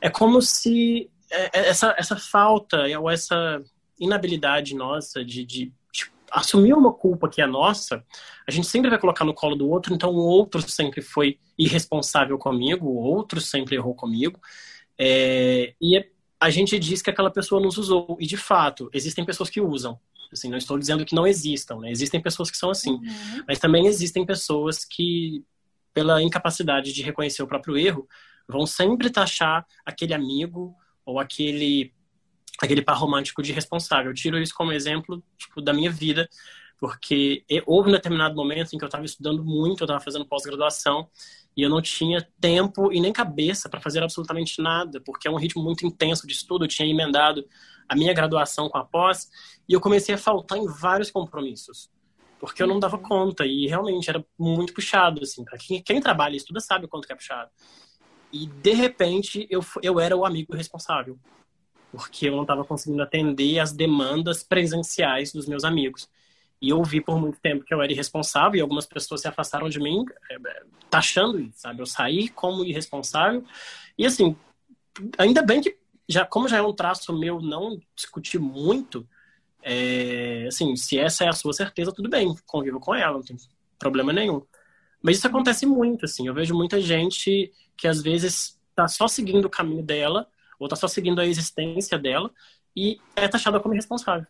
[0.00, 3.62] é como se é, é, essa, essa falta ou essa
[3.98, 8.04] inabilidade nossa de, de tipo, assumir uma culpa que é nossa,
[8.46, 12.38] a gente sempre vai colocar no colo do outro, então o outro sempre foi irresponsável
[12.38, 14.40] comigo, o outro sempre errou comigo.
[14.98, 16.08] E é
[16.40, 18.16] a gente diz que aquela pessoa nos usou.
[18.18, 20.00] E, de fato, existem pessoas que usam.
[20.32, 21.90] Assim, não estou dizendo que não existam, né?
[21.90, 22.92] Existem pessoas que são assim.
[22.92, 23.44] Uhum.
[23.46, 25.44] Mas também existem pessoas que,
[25.92, 28.08] pela incapacidade de reconhecer o próprio erro,
[28.48, 30.74] vão sempre taxar aquele amigo
[31.04, 31.92] ou aquele
[32.62, 34.10] aquele par romântico de responsável.
[34.10, 36.28] Eu tiro isso como exemplo tipo, da minha vida,
[36.78, 41.08] porque houve um determinado momento em que eu estava estudando muito, eu estava fazendo pós-graduação,
[41.56, 45.36] e eu não tinha tempo e nem cabeça para fazer absolutamente nada, porque é um
[45.36, 46.64] ritmo muito intenso de estudo.
[46.64, 47.44] Eu tinha emendado
[47.88, 49.28] a minha graduação com a pós
[49.68, 51.90] e eu comecei a faltar em vários compromissos,
[52.38, 55.44] porque eu não dava conta e realmente era muito puxado assim.
[55.44, 57.50] Para quem, quem trabalha e estuda sabe o quanto que é puxado.
[58.32, 61.18] E de repente eu eu era o amigo responsável,
[61.90, 66.08] porque eu não estava conseguindo atender as demandas presenciais dos meus amigos.
[66.60, 69.68] E eu vi por muito tempo que eu era irresponsável e algumas pessoas se afastaram
[69.68, 71.80] de mim é, é, taxando isso, sabe?
[71.80, 73.42] Eu saí como irresponsável.
[73.96, 74.36] E assim,
[75.16, 75.76] ainda bem que,
[76.08, 79.08] já como já é um traço meu não discutir muito,
[79.62, 83.36] é, assim, se essa é a sua certeza, tudo bem, convivo com ela, não tem
[83.78, 84.42] problema nenhum.
[85.02, 86.26] Mas isso acontece muito, assim.
[86.26, 90.76] Eu vejo muita gente que às vezes tá só seguindo o caminho dela, ou tá
[90.76, 92.30] só seguindo a existência dela,
[92.76, 94.26] e é taxada como irresponsável.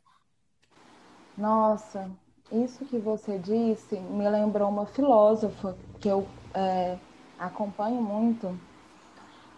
[1.41, 2.11] Nossa,
[2.53, 6.99] isso que você disse me lembrou uma filósofa que eu é,
[7.39, 8.55] acompanho muito.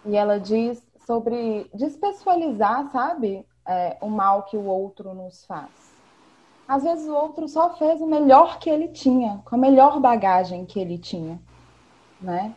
[0.04, 3.44] E ela diz sobre despessoalizar, sabe?
[3.66, 5.70] É, o mal que o outro nos faz.
[6.68, 10.64] Às vezes o outro só fez o melhor que ele tinha, com a melhor bagagem
[10.64, 11.40] que ele tinha,
[12.20, 12.54] né?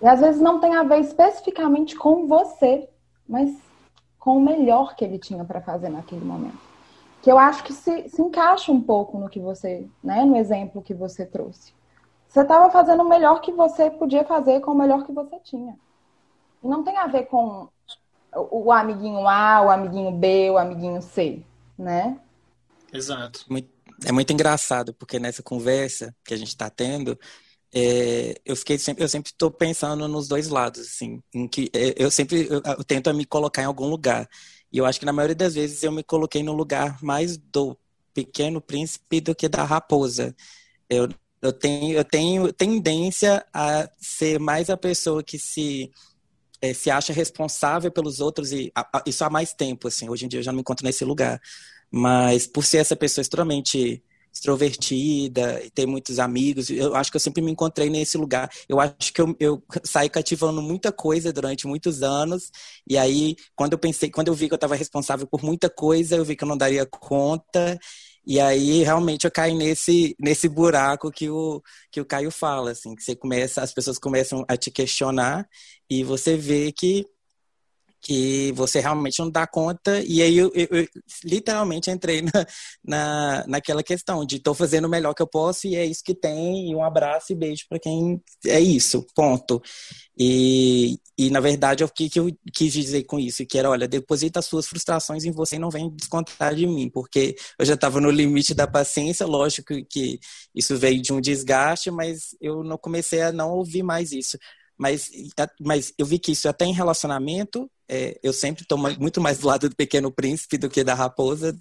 [0.00, 2.88] E às vezes não tem a ver especificamente com você,
[3.28, 3.54] mas
[4.18, 6.71] com o melhor que ele tinha para fazer naquele momento
[7.22, 10.82] que eu acho que se, se encaixa um pouco no que você, né, no exemplo
[10.82, 11.72] que você trouxe.
[12.28, 15.78] Você estava fazendo o melhor que você podia fazer com o melhor que você tinha.
[16.62, 17.68] E não tem a ver com
[18.34, 21.42] o, o amiguinho A, o amiguinho B, o amiguinho C,
[21.78, 22.18] né?
[22.92, 23.46] Exato.
[24.04, 27.16] É muito engraçado, porque nessa conversa que a gente está tendo,
[27.72, 31.94] é, eu fiquei sempre, eu sempre estou pensando nos dois lados, assim, em que é,
[31.96, 34.28] eu sempre eu, eu tento me colocar em algum lugar.
[34.72, 37.76] E eu acho que na maioria das vezes eu me coloquei no lugar mais do
[38.14, 40.34] pequeno príncipe do que da raposa.
[40.88, 41.08] Eu,
[41.40, 45.90] eu, tenho, eu tenho tendência a ser mais a pessoa que se,
[46.60, 50.08] é, se acha responsável pelos outros, e a, a, isso há mais tempo, assim.
[50.08, 51.40] Hoje em dia eu já não me encontro nesse lugar.
[51.90, 56.70] Mas por ser essa pessoa extremamente extrovertida ter muitos amigos.
[56.70, 58.50] Eu acho que eu sempre me encontrei nesse lugar.
[58.68, 62.50] Eu acho que eu, eu saí cativando muita coisa durante muitos anos.
[62.88, 66.16] E aí, quando eu pensei, quando eu vi que eu estava responsável por muita coisa,
[66.16, 67.78] eu vi que eu não daria conta.
[68.24, 72.94] E aí realmente eu caí nesse nesse buraco que o que o Caio fala, assim,
[72.94, 75.48] que você começa, as pessoas começam a te questionar
[75.90, 77.04] e você vê que
[78.02, 80.02] que você realmente não dá conta.
[80.02, 80.88] E aí eu, eu, eu
[81.24, 82.46] literalmente entrei na,
[82.84, 86.14] na, naquela questão de estou fazendo o melhor que eu posso e é isso que
[86.14, 86.70] tem.
[86.70, 89.62] E um abraço e beijo para quem é isso, ponto.
[90.18, 93.46] E, e na verdade, o que, que eu quis dizer com isso?
[93.46, 96.90] Que era, olha, deposita as suas frustrações em você e não vem descontar de mim,
[96.90, 100.18] porque eu já estava no limite da paciência, lógico que
[100.54, 104.36] isso veio de um desgaste, mas eu não comecei a não ouvir mais isso.
[104.82, 105.08] Mas,
[105.60, 109.46] mas eu vi que isso até em relacionamento, é, eu sempre estou muito mais do
[109.46, 111.56] lado do pequeno príncipe do que da raposa,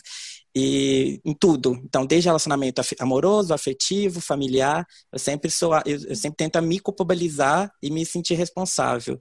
[0.55, 1.73] e em tudo.
[1.84, 7.71] Então, desde relacionamento amoroso, afetivo, familiar, eu sempre sou, eu, eu sempre tento me culpabilizar
[7.79, 9.19] e me sentir responsável.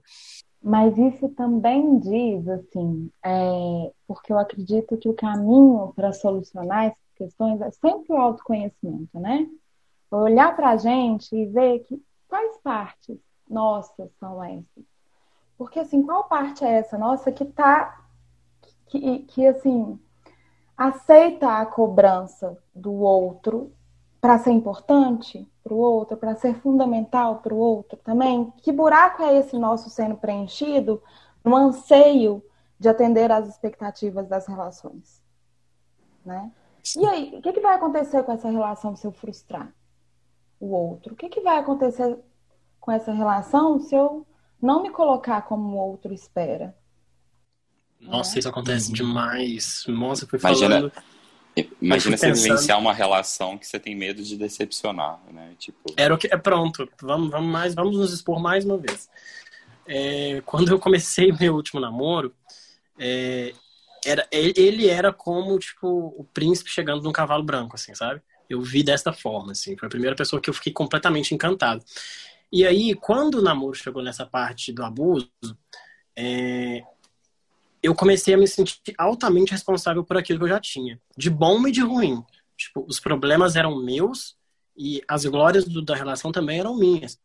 [0.63, 7.13] Mas isso também diz, assim, é, porque eu acredito que o caminho para solucionar essas
[7.15, 9.47] questões é sempre o autoconhecimento, né?
[10.09, 13.17] Olhar para a gente e ver que quais partes
[13.51, 14.85] nossas são essas?
[15.57, 18.03] Porque, assim, qual parte é essa nossa que tá.
[18.87, 19.99] que, que assim.
[20.75, 23.71] aceita a cobrança do outro
[24.19, 28.51] para ser importante para o outro, para ser fundamental para o outro também?
[28.57, 31.01] Que buraco é esse nosso sendo preenchido
[31.43, 32.43] no anseio
[32.79, 35.21] de atender às expectativas das relações?
[36.25, 36.51] Né?
[36.97, 39.71] E aí, o que, que vai acontecer com essa relação se eu frustrar
[40.59, 41.13] o outro?
[41.13, 42.17] O que, que vai acontecer
[42.81, 44.25] com essa relação se eu
[44.61, 46.75] não me colocar como o outro espera.
[47.99, 48.39] Nossa, é.
[48.39, 49.85] isso acontece demais.
[49.87, 50.91] Nossa, foi falando.
[51.55, 52.43] Imagina, imagina você pensando...
[52.43, 55.53] vivenciar uma relação que você tem medo de decepcionar, né?
[55.57, 55.93] Tipo...
[55.95, 56.27] Era o que.
[56.27, 56.89] É pronto.
[57.01, 59.09] Vamos, vamos mais, vamos nos expor mais uma vez.
[59.85, 62.33] É, quando eu comecei meu último namoro,
[62.97, 63.53] é,
[64.05, 68.21] era, ele era como tipo o príncipe chegando num cavalo branco, assim, sabe?
[68.49, 69.77] Eu vi desta forma, assim.
[69.77, 71.83] Foi a primeira pessoa que eu fiquei completamente encantado.
[72.51, 75.31] E aí, quando o namoro chegou nessa parte do abuso,
[76.15, 76.83] é,
[77.81, 81.65] eu comecei a me sentir altamente responsável por aquilo que eu já tinha, de bom
[81.67, 82.23] e de ruim.
[82.57, 84.35] Tipo, os problemas eram meus
[84.77, 87.19] e as glórias do, da relação também eram minhas.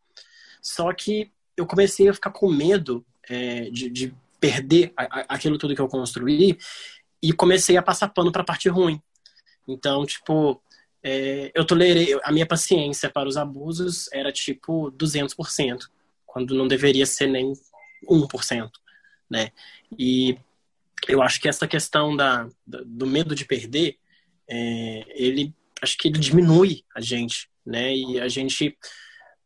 [0.61, 5.57] Só que eu comecei a ficar com medo é, de, de, perder a, a, aquilo
[5.57, 6.57] tudo que eu construí
[7.21, 9.01] e comecei a passar pano para a parte ruim.
[9.67, 10.61] Então, tipo,
[11.03, 15.87] é, eu tolerei, a minha paciência para os abusos era tipo 200%,
[16.25, 17.53] quando não deveria ser nem
[18.09, 18.69] 1%,
[19.29, 19.51] né?
[19.97, 20.37] E
[21.07, 23.97] eu acho que essa questão da, do medo de perder,
[24.49, 27.95] é, ele, acho que ele diminui a gente, né?
[27.95, 28.77] E a gente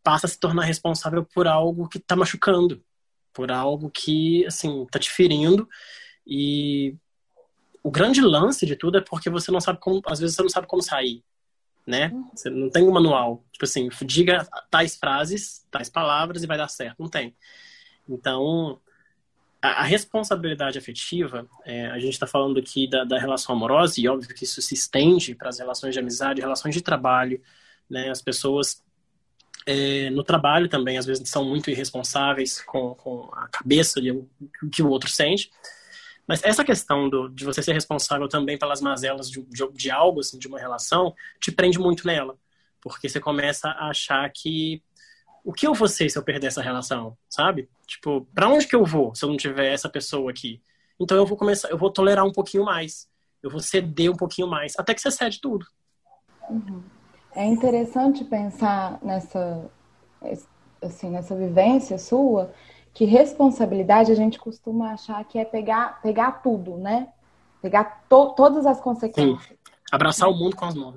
[0.04, 2.84] passa a se tornar responsável por algo que está machucando,
[3.34, 5.68] por algo que, assim, está te ferindo
[6.26, 6.96] e
[7.84, 10.50] o grande lance de tudo é porque você não sabe como, às vezes você não
[10.50, 11.24] sabe como sair
[11.86, 12.10] né?
[12.14, 12.30] Uhum.
[12.34, 13.44] Você não tem um manual.
[13.52, 17.00] Tipo assim, diga tais frases, tais palavras e vai dar certo.
[17.00, 17.36] Não tem.
[18.08, 18.80] Então,
[19.62, 24.08] a, a responsabilidade afetiva, é, a gente está falando aqui da, da, relação amorosa, e
[24.08, 27.42] óbvio que isso se estende para as relações de amizade, relações de trabalho,
[27.90, 28.10] né?
[28.10, 28.84] As pessoas
[29.66, 34.28] é, no trabalho também, às vezes, são muito irresponsáveis com, com a cabeça e o
[34.72, 35.52] que o outro sente.
[36.32, 40.22] Mas essa questão do, de você ser responsável também pelas mazelas de, de, de algo,
[40.22, 42.38] assim, de uma relação, te prende muito nela.
[42.80, 44.82] Porque você começa a achar que
[45.44, 47.68] o que eu vou ser se eu perder essa relação, sabe?
[47.86, 50.62] Tipo, para onde que eu vou se eu não tiver essa pessoa aqui?
[50.98, 53.10] Então eu vou começar, eu vou tolerar um pouquinho mais,
[53.44, 55.66] eu vou ceder um pouquinho mais, até que você cede tudo.
[56.50, 56.82] Uhum.
[57.36, 59.70] É interessante pensar nessa,
[60.82, 62.54] assim, nessa vivência sua,
[62.94, 67.10] que responsabilidade a gente costuma achar que é pegar, pegar tudo, né?
[67.62, 69.48] Pegar to todas as consequências.
[69.48, 69.56] Sim.
[69.92, 70.96] Abraçar o mundo com as mãos.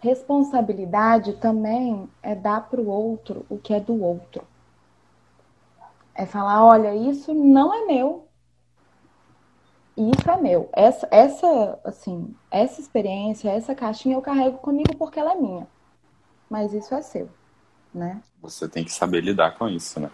[0.00, 4.44] Responsabilidade também é dar para o outro o que é do outro.
[6.14, 8.26] É falar, olha, isso não é meu.
[9.96, 10.70] Isso é meu.
[10.72, 15.66] Essa, essa, assim, essa experiência, essa caixinha eu carrego comigo porque ela é minha.
[16.48, 17.28] Mas isso é seu,
[17.92, 18.22] né?
[18.40, 20.10] Você tem que saber lidar com isso, né?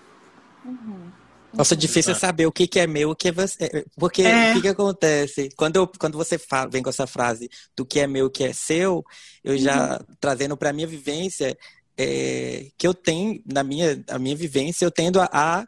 [0.66, 1.12] Uhum.
[1.52, 3.64] Nossa, difícil é saber o que, que é meu, o que é você.
[3.64, 4.50] É, porque é.
[4.50, 5.48] o que, que acontece?
[5.56, 8.44] Quando, eu, quando você fala, vem com essa frase do que é meu, o que
[8.44, 9.04] é seu,
[9.42, 10.16] eu já uhum.
[10.20, 11.56] trazendo para minha vivência,
[11.96, 15.66] é, que eu tenho, na minha, a minha vivência, eu tendo a, a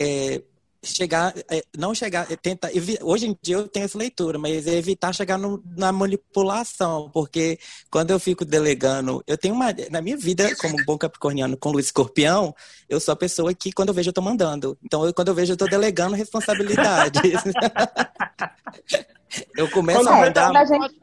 [0.00, 0.42] é,
[0.86, 2.70] chegar, é, não chegar, é, tenta,
[3.02, 7.58] hoje em dia eu tenho essa leitura, mas é evitar chegar no, na manipulação, porque
[7.90, 11.86] quando eu fico delegando, eu tenho uma, na minha vida, como bom capricorniano com Luiz
[11.86, 12.54] Escorpião,
[12.88, 14.78] eu sou a pessoa que quando eu vejo eu tô mandando.
[14.84, 17.20] Então, eu, quando eu vejo eu tô delegando responsabilidade.
[19.56, 20.56] eu começo quando a mandar...
[20.56, 20.94] A gente,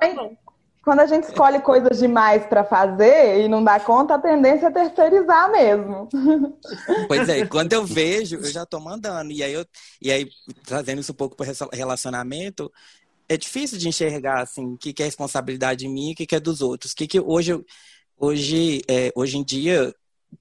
[0.83, 4.71] quando a gente escolhe coisas demais para fazer e não dá conta, a tendência é
[4.71, 6.09] terceirizar mesmo.
[7.07, 9.31] Pois é, quando eu vejo, eu já estou mandando.
[9.31, 9.65] E aí, eu,
[10.01, 10.29] e aí,
[10.65, 12.71] trazendo isso um pouco para relacionamento,
[13.29, 16.35] é difícil de enxergar assim, o que, que é responsabilidade minha e o que, que
[16.35, 16.91] é dos outros.
[16.91, 17.63] O que, que hoje,
[18.17, 19.93] hoje, é, hoje em dia,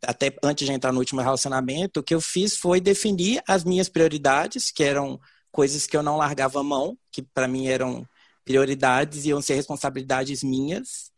[0.04, 3.88] até antes de entrar no último relacionamento, o que eu fiz foi definir as minhas
[3.88, 5.20] prioridades, que eram
[5.52, 8.06] coisas que eu não largava a mão, que para mim eram
[8.44, 11.10] prioridades iam ser responsabilidades minhas.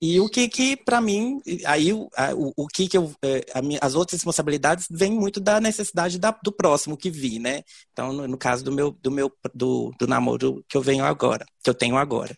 [0.00, 2.08] E o que que, para mim, aí o,
[2.56, 3.44] o, que que eu, é,
[3.80, 7.62] as outras responsabilidades vêm muito da necessidade da, do próximo que vi, né?
[7.92, 11.46] Então, no, no, caso do meu, do meu, do, do namoro que eu venho agora,
[11.62, 12.36] que eu tenho agora.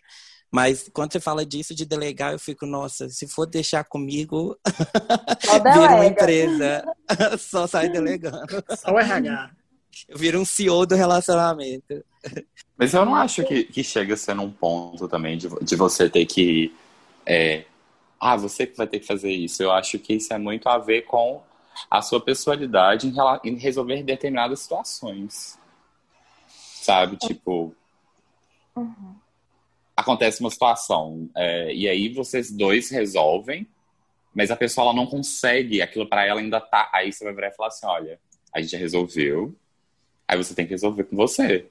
[0.51, 4.55] Mas quando você fala disso de delegar, eu fico, nossa, se for deixar comigo,
[5.73, 6.85] vira uma empresa,
[7.39, 8.63] só sai delegando.
[8.77, 9.49] Só o RH.
[10.07, 12.03] Eu viro um CEO do relacionamento.
[12.77, 16.25] Mas eu não acho que, que chega ser num ponto também de, de você ter
[16.25, 16.75] que.
[17.25, 17.65] É,
[18.19, 19.63] ah, você que vai ter que fazer isso.
[19.63, 21.41] Eu acho que isso é muito a ver com
[21.89, 23.13] a sua personalidade em,
[23.49, 25.57] em resolver determinadas situações.
[26.47, 27.15] Sabe?
[27.17, 27.73] Tipo.
[28.75, 29.15] Uhum.
[29.95, 31.29] Acontece uma situação.
[31.37, 33.65] É, e aí vocês dois resolvem,
[34.33, 36.89] mas a pessoa ela não consegue, aquilo para ela ainda tá.
[36.93, 38.19] Aí você vai virar e falar assim: olha,
[38.53, 39.55] a gente já resolveu,
[40.27, 41.69] aí você tem que resolver com você.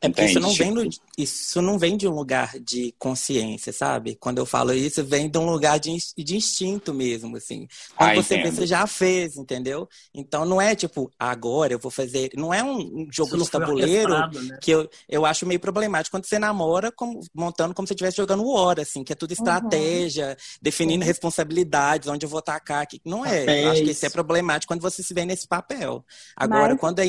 [0.00, 4.16] É porque isso não, vem do, isso não vem de um lugar de consciência, sabe?
[4.16, 7.66] Quando eu falo isso, vem de um lugar de, de instinto mesmo, assim.
[7.96, 9.88] Quando ah, você vê, você já fez, entendeu?
[10.14, 12.30] Então não é tipo, agora eu vou fazer.
[12.36, 14.58] Não é um jogo de tabuleiro né?
[14.60, 18.48] que eu, eu acho meio problemático quando você namora como, montando como se estivesse jogando
[18.48, 19.36] War, assim, que é tudo uhum.
[19.38, 20.58] estratégia, uhum.
[20.62, 21.08] definindo uhum.
[21.08, 22.86] responsabilidades, onde eu vou atacar.
[22.86, 23.40] Que, não é.
[23.40, 23.64] Papéis.
[23.64, 26.04] Eu acho que isso é problemático quando você se vê nesse papel.
[26.36, 26.80] Agora, Mas...
[26.80, 27.06] quando é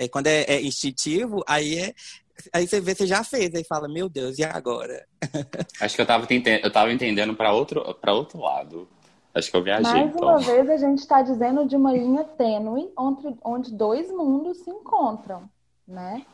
[0.00, 1.94] é, quando é, é, instintivo, aí é.
[2.54, 5.06] Aí você vê, você já fez, aí fala, meu Deus, e agora?
[5.78, 8.88] Acho que eu tava, entendendo, eu tava entendendo para outro, pra outro lado.
[9.34, 9.92] Acho que eu viajei.
[9.92, 10.26] Mais então.
[10.26, 14.70] uma vez a gente está dizendo de uma linha tênue onde, onde dois mundos se
[14.70, 15.50] encontram,
[15.86, 16.24] né?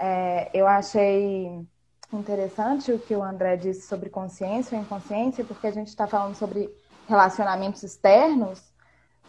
[0.00, 1.64] É, eu achei
[2.12, 6.34] interessante o que o André disse sobre consciência e inconsciência, porque a gente está falando
[6.34, 6.68] sobre
[7.08, 8.60] relacionamentos externos,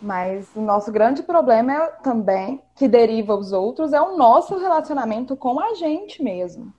[0.01, 5.35] mas o nosso grande problema é também, que deriva os outros, é o nosso relacionamento
[5.35, 6.73] com a gente mesmo,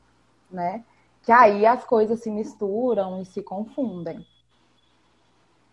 [0.50, 0.85] né?
[1.22, 4.24] Que aí as coisas se misturam e se confundem.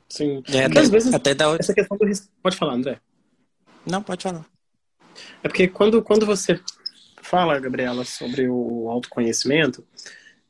[0.09, 0.43] Sim.
[0.49, 1.55] É, até, às vezes, até da...
[1.59, 2.05] essa questão do...
[2.41, 2.99] Pode falar, André.
[3.85, 4.45] Não, pode falar.
[5.43, 6.59] É porque quando, quando você
[7.21, 9.85] fala, Gabriela, sobre o autoconhecimento,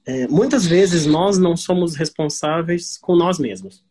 [0.05, 3.84] é, muitas vezes nós não somos responsáveis com nós mesmos.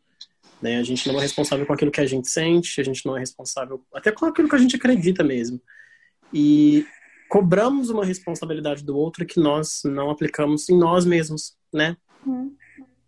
[0.64, 0.78] Né?
[0.78, 3.20] A gente não é responsável com aquilo que a gente sente, a gente não é
[3.20, 5.60] responsável até com aquilo que a gente acredita mesmo.
[6.32, 6.86] E
[7.28, 11.98] cobramos uma responsabilidade do outro que nós não aplicamos em nós mesmos, né?
[12.24, 12.56] Uhum.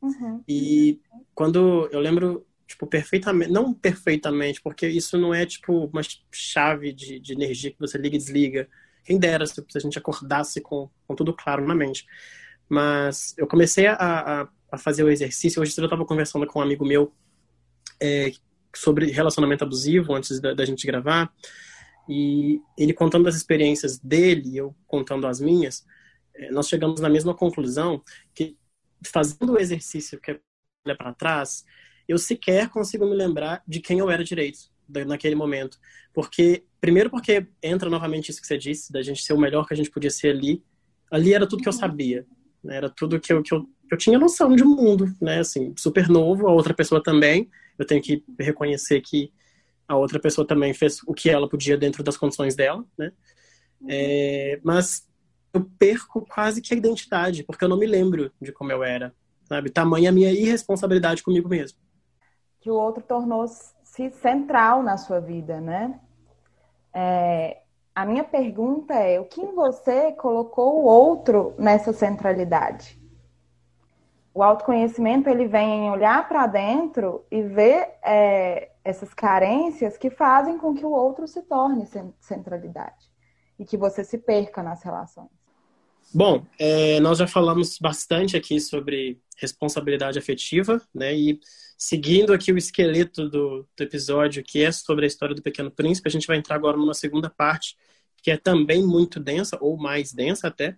[0.02, 0.44] uhum.
[0.46, 1.00] E
[1.34, 7.18] quando eu lembro, tipo, perfeitamente, não perfeitamente, porque isso não é, tipo, uma chave de,
[7.18, 8.68] de energia que você liga e desliga.
[9.02, 12.04] Quem dera se a gente acordasse com, com tudo claro na mente.
[12.68, 15.62] Mas eu comecei a, a, a fazer o exercício.
[15.62, 17.10] Hoje eu estava conversando com um amigo meu
[18.00, 18.32] é,
[18.74, 21.32] sobre relacionamento abusivo antes da, da, gente gravar.
[22.08, 25.84] E ele contando as experiências dele eu contando as minhas,
[26.34, 28.02] é, nós chegamos na mesma conclusão
[28.34, 28.56] que
[29.04, 31.64] fazendo o exercício que é para trás,
[32.08, 34.70] eu sequer consigo me lembrar de quem eu era direito
[35.06, 35.78] naquele momento.
[36.14, 39.74] Porque, primeiro porque entra novamente isso que você disse, da gente ser o melhor que
[39.74, 40.62] a gente podia ser ali.
[41.10, 42.24] Ali era tudo que eu sabia.
[42.62, 42.76] Né?
[42.76, 45.40] Era tudo que eu, que eu, eu tinha noção de mundo, né?
[45.40, 49.32] Assim, super novo, a outra pessoa também eu tenho que reconhecer que
[49.88, 53.12] a outra pessoa também fez o que ela podia dentro das condições dela, né?
[53.88, 55.08] É, mas
[55.52, 59.14] eu perco quase que a identidade, porque eu não me lembro de como eu era,
[59.44, 59.70] sabe?
[59.70, 61.78] Tamanha a minha irresponsabilidade comigo mesmo.
[62.60, 63.74] Que o outro tornou-se
[64.20, 66.00] central na sua vida, né?
[66.92, 67.62] É,
[67.94, 73.00] a minha pergunta é: o que em você colocou o outro nessa centralidade?
[74.36, 80.58] O autoconhecimento ele vem em olhar para dentro e ver é, essas carências que fazem
[80.58, 81.88] com que o outro se torne
[82.20, 83.10] centralidade
[83.58, 85.30] e que você se perca nas relações.
[86.14, 91.14] Bom, é, nós já falamos bastante aqui sobre responsabilidade afetiva, né?
[91.14, 91.40] E
[91.78, 96.10] seguindo aqui o esqueleto do, do episódio, que é sobre a história do Pequeno Príncipe,
[96.10, 97.74] a gente vai entrar agora numa segunda parte,
[98.22, 100.76] que é também muito densa, ou mais densa até,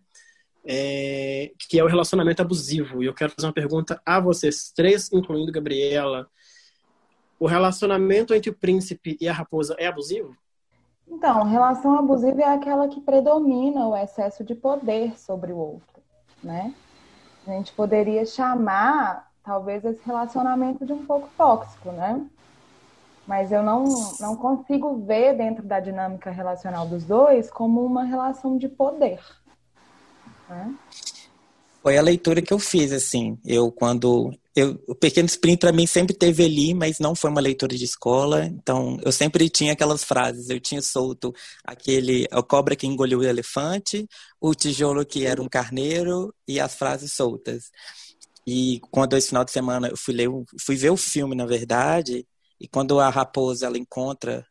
[0.65, 3.03] é, que é o relacionamento abusivo.
[3.03, 6.29] E eu quero fazer uma pergunta a vocês três, incluindo Gabriela.
[7.39, 10.37] O relacionamento entre o príncipe e a raposa é abusivo?
[11.07, 16.03] Então, relação abusiva é aquela que predomina o excesso de poder sobre o outro,
[16.43, 16.75] né?
[17.51, 22.27] a gente poderia chamar, talvez, esse relacionamento de um pouco tóxico, né?
[23.27, 23.85] Mas eu não,
[24.21, 29.21] não consigo ver dentro da dinâmica relacional dos dois como uma relação de poder.
[31.83, 33.39] Foi a leitura que eu fiz, assim.
[33.45, 34.33] Eu, quando.
[34.55, 37.85] Eu, o Pequeno Sprint, para mim, sempre teve ali, mas não foi uma leitura de
[37.85, 38.45] escola.
[38.47, 40.51] Então, eu sempre tinha aquelas frases.
[40.51, 41.33] Eu tinha solto
[41.65, 42.27] aquele.
[42.31, 44.07] A cobra que engoliu o elefante,
[44.41, 47.71] o tijolo que era um carneiro e as frases soltas.
[48.47, 50.29] E quando esse final de semana eu fui, ler,
[50.61, 52.27] fui ver o filme, na verdade,
[52.59, 54.45] e quando a raposa ela encontra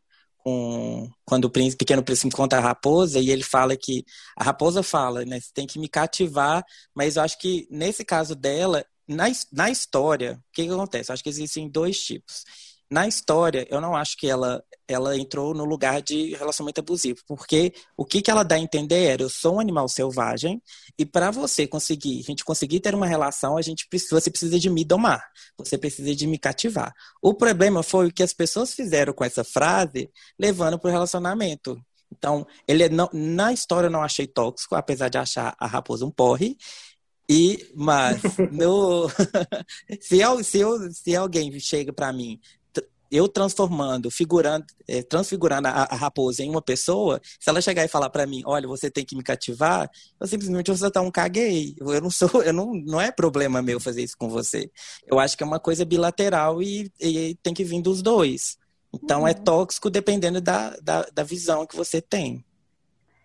[0.48, 4.06] com quando o príncipe, pequeno príncipe encontra a raposa e ele fala que
[4.38, 6.64] a raposa fala, né, você tem que me cativar,
[6.96, 11.12] mas eu acho que nesse caso dela, na, na história, o que, que acontece?
[11.12, 12.46] Eu acho que existem dois tipos
[12.90, 17.74] na história, eu não acho que ela ela entrou no lugar de relacionamento abusivo, porque
[17.98, 20.62] o que, que ela dá a entender era eu sou um animal selvagem
[20.98, 24.58] e para você conseguir, a gente conseguir ter uma relação, a gente precisa, você precisa
[24.58, 25.22] de me domar,
[25.58, 26.94] você precisa de me cativar.
[27.22, 30.10] O problema foi o que as pessoas fizeram com essa frase,
[30.40, 31.78] levando para o relacionamento.
[32.10, 36.06] Então, ele é não, na história eu não achei tóxico, apesar de achar a raposa
[36.06, 36.56] um porre,
[37.30, 38.22] e, mas,
[38.52, 39.10] no,
[40.00, 42.40] se, eu, se, eu, se alguém chega para mim
[43.12, 47.88] eu transformando, figurando, é, transfigurando a, a, raposa em uma pessoa, se ela chegar e
[47.88, 49.90] falar para mim, olha, você tem que me cativar,
[50.20, 51.76] eu simplesmente vou soltar um caguei.
[51.80, 54.70] Eu não sou, eu não, não é problema meu fazer isso com você.
[55.06, 58.58] Eu acho que é uma coisa bilateral e, e tem que vir dos dois.
[58.94, 59.28] Então é uhum.
[59.28, 62.44] é tóxico dependendo da, da, da, visão que você tem.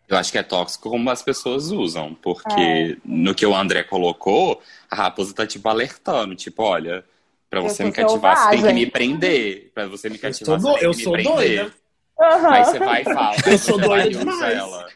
[0.09, 2.97] Eu acho que é tóxico como as pessoas usam, porque é.
[3.05, 4.61] no que o André colocou,
[4.91, 7.05] a raposa tá tipo alertando, tipo, olha,
[7.53, 9.72] Pra você me cativar, você tem que me prender.
[9.74, 11.34] Pra você me cativar, eu você tem que me prender.
[11.36, 11.74] Doida.
[12.18, 12.50] Uhum.
[12.50, 13.36] Aí você vai e fala.
[13.46, 14.57] Eu sou doida demais.
[14.57, 14.88] Ela.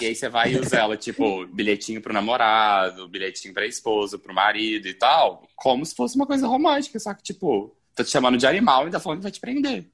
[0.00, 4.32] E aí você vai e usa ela, tipo, bilhetinho pro namorado, bilhetinho pra esposa, pro
[4.32, 5.42] marido e tal.
[5.56, 8.84] Como se fosse uma coisa romântica, só que, tipo, tô te chamando de animal e
[8.84, 9.86] ainda falando que vai te prender.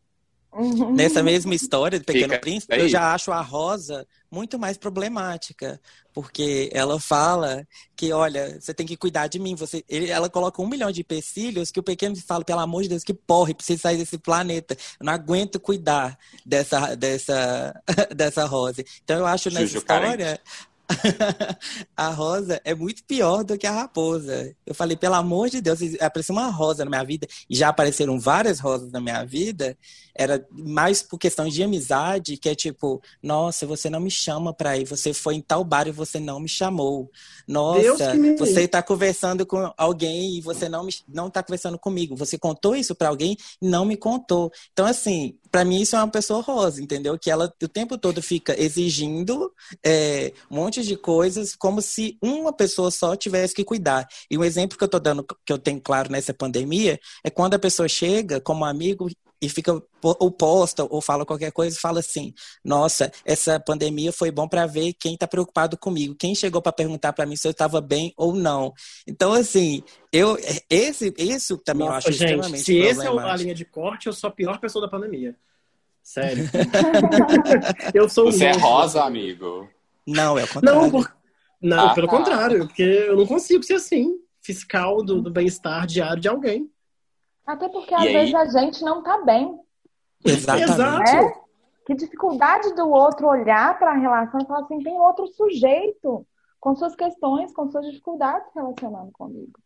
[0.53, 0.95] Uhum.
[0.95, 2.81] Nessa mesma história do Pequeno Fica Príncipe, aí.
[2.81, 5.81] eu já acho a Rosa muito mais problemática,
[6.13, 9.55] porque ela fala que, olha, você tem que cuidar de mim.
[9.55, 12.89] Você, ele, ela coloca um milhão de empecilhos que o pequeno fala, pelo amor de
[12.91, 14.77] Deus, que porre, precisa sair desse planeta.
[14.99, 17.83] Eu não aguento cuidar dessa, dessa,
[18.15, 18.85] dessa Rosa.
[19.05, 20.41] Então eu acho nessa Juju história carente.
[21.97, 24.55] a rosa é muito pior do que a raposa.
[24.67, 28.19] Eu falei, pelo amor de Deus, apareceu uma rosa na minha vida, e já apareceram
[28.19, 29.77] várias rosas na minha vida,
[30.15, 34.77] era mais por questão de amizade, que é tipo, nossa, você não me chama pra
[34.77, 37.11] ir, você foi em tal bar e você não me chamou.
[37.47, 38.37] Nossa, me...
[38.37, 42.17] você tá conversando com alguém e você não, me, não tá conversando comigo.
[42.17, 44.51] Você contou isso para alguém e não me contou.
[44.73, 47.19] Então, assim, para mim isso é uma pessoa rosa, entendeu?
[47.19, 49.53] Que ela o tempo todo fica exigindo
[49.85, 54.07] é, um monte de coisas como se uma pessoa só tivesse que cuidar.
[54.31, 57.55] E um exemplo que eu tô dando, que eu tenho claro nessa pandemia, é quando
[57.55, 59.09] a pessoa chega como amigo
[59.41, 62.33] e fica ou posta ou fala qualquer coisa e fala assim:
[62.65, 67.13] "Nossa, essa pandemia foi bom para ver quem está preocupado comigo, quem chegou para perguntar
[67.13, 68.73] para mim se eu estava bem ou não".
[69.07, 69.83] Então assim,
[70.13, 70.37] eu
[70.69, 74.07] esse isso também Nossa, eu acho gente, extremamente se essa é a linha de corte,
[74.07, 75.37] eu sou a pior pessoa da pandemia.
[76.03, 76.49] Sério.
[77.93, 79.69] eu sou Você é rosa, amigo.
[80.07, 80.81] Não, é o contrário.
[80.81, 81.17] Não, por...
[81.61, 82.17] não ah, pelo tá.
[82.17, 86.71] contrário, porque eu não consigo ser assim, fiscal do, do bem-estar diário de alguém.
[87.49, 89.59] Até porque às vezes a gente não tá bem.
[90.23, 91.13] Exatamente.
[91.13, 91.33] Né?
[91.87, 96.27] Que dificuldade do outro olhar para a relação e falar assim, tem outro sujeito
[96.61, 99.59] com suas questões, com suas dificuldades relacionando comigo.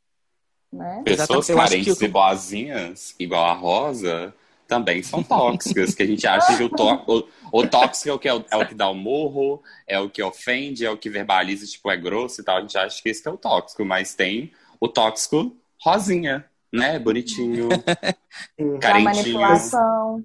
[0.73, 1.03] Né?
[1.05, 2.05] Pessoas carentes que...
[2.05, 4.33] e boazinhas, igual a Rosa,
[4.69, 7.03] também são tóxicas, que a gente acha que o, tó...
[7.09, 9.99] o, o tóxico é o, que é, o, é o que dá o morro, é
[9.99, 12.59] o que ofende, é o que verbaliza, tipo, é grosso e tal.
[12.59, 16.99] A gente acha que esse é o tóxico, mas tem o tóxico rosinha, né?
[16.99, 17.69] Bonitinho,
[18.81, 19.05] carentinho.
[19.05, 20.25] manipulação.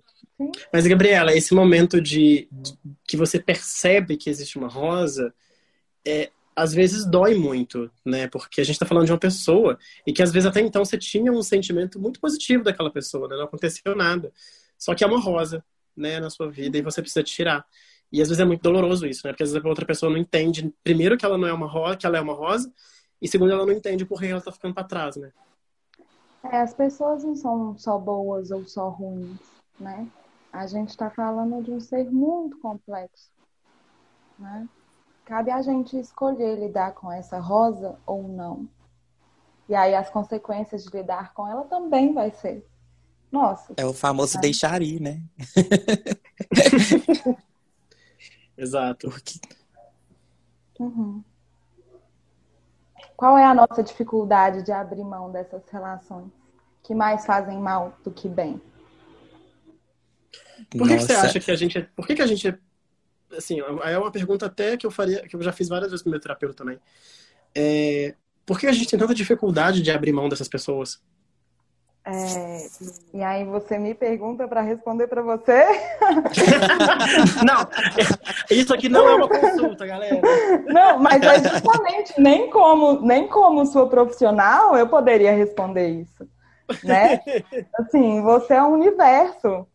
[0.71, 2.77] Mas, Gabriela, esse momento de, de,
[3.07, 5.33] que você percebe que existe uma rosa,
[6.05, 8.27] é, às vezes dói muito, né?
[8.27, 10.97] Porque a gente está falando de uma pessoa e que às vezes até então você
[10.97, 13.35] tinha um sentimento muito positivo daquela pessoa, né?
[13.35, 14.31] Não aconteceu nada.
[14.77, 15.63] Só que é uma rosa,
[15.95, 17.65] né, na sua vida e você precisa tirar.
[18.11, 19.33] E às vezes é muito doloroso isso, né?
[19.33, 21.97] Porque às vezes a outra pessoa não entende, primeiro que ela não é uma rosa,
[21.97, 22.71] que ela é uma rosa,
[23.21, 25.31] e segundo ela não entende por que ela tá ficando para trás, né?
[26.43, 29.39] É, as pessoas não são só boas ou só ruins,
[29.79, 30.07] né?
[30.51, 33.29] A gente está falando de um ser muito complexo,
[34.39, 34.67] né?
[35.25, 38.67] Cabe a gente escolher lidar com essa rosa ou não.
[39.67, 42.65] E aí as consequências de lidar com ela também vai ser.
[43.29, 43.73] Nossa.
[43.75, 44.41] É o famoso né?
[44.41, 45.21] deixar ir, né?
[48.57, 49.09] Exato.
[50.79, 51.21] Uhum.
[53.18, 56.32] Qual é a nossa dificuldade de abrir mão dessas relações
[56.84, 58.61] que mais fazem mal do que bem?
[60.72, 61.80] Por que, que você acha que a gente.
[61.80, 62.47] É, por que, que a gente.
[62.47, 62.57] É,
[63.36, 66.11] assim, é uma pergunta até que eu faria, que eu já fiz várias vezes com
[66.11, 66.80] meu terapeuta também.
[67.55, 68.13] É,
[68.45, 71.01] por que a gente tem tanta dificuldade de abrir mão dessas pessoas?
[72.09, 72.67] É,
[73.13, 75.65] e aí você me pergunta para responder para você?
[77.45, 77.67] não,
[78.49, 80.21] isso aqui não é uma consulta, galera.
[80.67, 86.25] Não, mas é justamente nem como nem como sua profissional eu poderia responder isso,
[86.81, 87.19] né?
[87.77, 89.67] Assim, você é um universo.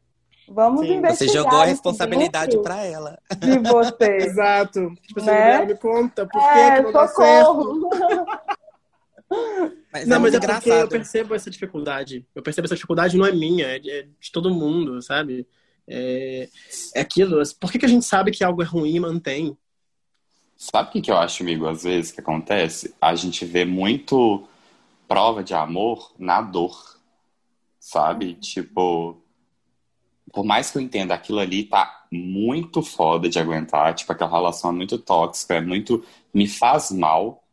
[0.48, 1.32] Vamos Sim, investigar.
[1.32, 3.18] Você jogou a responsabilidade para ela.
[3.38, 4.16] De você.
[4.16, 4.90] Exato.
[5.06, 5.66] Tipo né?
[5.66, 7.90] me conta por é, que, que não socorro.
[7.90, 8.26] dá certo.
[9.92, 10.62] Mas não, é mas é engraçado.
[10.62, 12.26] porque eu percebo essa dificuldade.
[12.34, 15.46] Eu percebo essa dificuldade não é minha, é de, é de todo mundo, sabe?
[15.86, 16.48] É,
[16.94, 17.42] é aquilo.
[17.60, 19.56] Por que, que a gente sabe que algo é ruim e mantém?
[20.56, 22.94] Sabe o que, que eu acho, amigo, às vezes que acontece?
[23.00, 24.46] A gente vê muito
[25.08, 26.98] prova de amor na dor,
[27.78, 28.34] sabe?
[28.34, 29.20] Tipo,
[30.32, 34.70] por mais que eu entenda aquilo ali tá muito foda de aguentar, tipo, aquela relação
[34.70, 36.04] é muito tóxica, é muito.
[36.32, 37.44] me faz mal,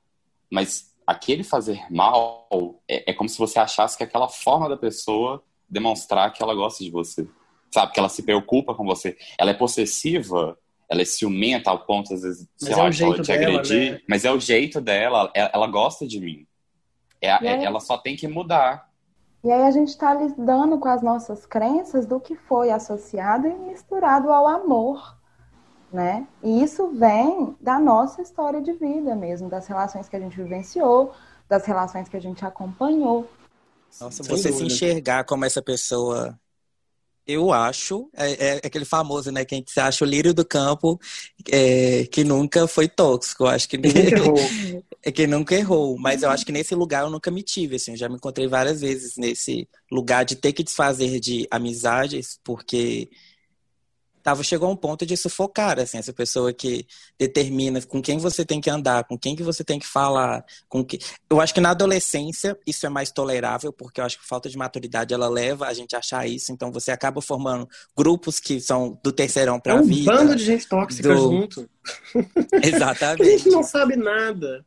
[0.49, 2.47] mas aquele fazer mal
[2.88, 6.84] é, é, como se você achasse que aquela forma da pessoa demonstrar que ela gosta
[6.84, 7.28] de você.
[7.72, 7.91] Sabe?
[7.93, 9.18] Que ela se preocupa com você.
[9.36, 10.55] Ela é possessiva,
[10.88, 13.93] ela é ciumenta ao ponto, às vezes, sei lá, de te dela, agredir.
[13.93, 14.01] Né?
[14.07, 16.45] Mas é o jeito dela, ela, ela gosta de mim.
[17.20, 18.88] É, é, ela só tem que mudar.
[19.43, 23.53] E aí a gente está lidando com as nossas crenças do que foi associado e
[23.55, 25.18] misturado ao amor
[25.92, 26.28] né?
[26.44, 31.14] E isso vem da nossa história de vida mesmo, das relações que a gente vivenciou,
[31.48, 33.30] das relações que a gente acompanhou.
[34.00, 36.38] Nossa, você se enxergar como essa pessoa
[37.30, 39.46] eu acho, é, é, aquele famoso, né?
[39.46, 41.00] Quem se acha o lírio do campo
[41.48, 43.44] é, que nunca foi tóxico.
[43.44, 44.36] Eu acho que nunca errou.
[45.04, 45.96] é que nunca errou.
[46.00, 47.76] Mas eu acho que nesse lugar eu nunca me tive.
[47.76, 52.40] Assim, eu já me encontrei várias vezes nesse lugar de ter que desfazer de amizades,
[52.44, 53.12] porque
[54.24, 56.86] tava, chegou a um ponto de sufocar, assim, essa pessoa que
[57.17, 60.84] determina com quem você tem que andar, com quem que você tem que falar, com
[60.84, 60.99] que...
[61.30, 64.57] Eu acho que na adolescência isso é mais tolerável, porque eu acho que falta de
[64.57, 68.99] maturidade ela leva a gente a achar isso, então você acaba formando grupos que são
[69.03, 70.11] do terceirão para é um vida.
[70.11, 71.17] um bando de gente tóxica do...
[71.17, 71.70] junto.
[72.61, 73.22] Exatamente.
[73.22, 74.65] a gente não sabe nada.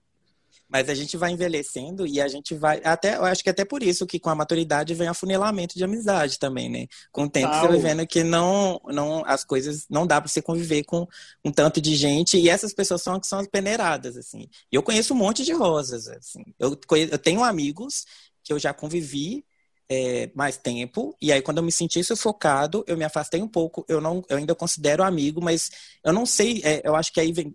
[0.72, 2.80] Mas a gente vai envelhecendo e a gente vai.
[2.82, 6.38] Até, eu acho que até por isso que com a maturidade vem afunilamento de amizade
[6.38, 6.86] também, né?
[7.12, 10.40] Com o tempo você vai vendo que não, não, as coisas não dá para você
[10.40, 11.06] conviver com
[11.44, 12.38] um tanto de gente.
[12.38, 14.48] E essas pessoas são que são as peneiradas, assim.
[14.72, 16.42] E eu conheço um monte de rosas, assim.
[16.58, 16.70] Eu,
[17.10, 18.06] eu tenho amigos
[18.42, 19.44] que eu já convivi
[19.90, 23.84] é, mais tempo, e aí quando eu me senti sufocado, eu me afastei um pouco,
[23.86, 25.70] eu não, eu ainda considero amigo, mas
[26.02, 27.54] eu não sei, é, eu acho que aí vem,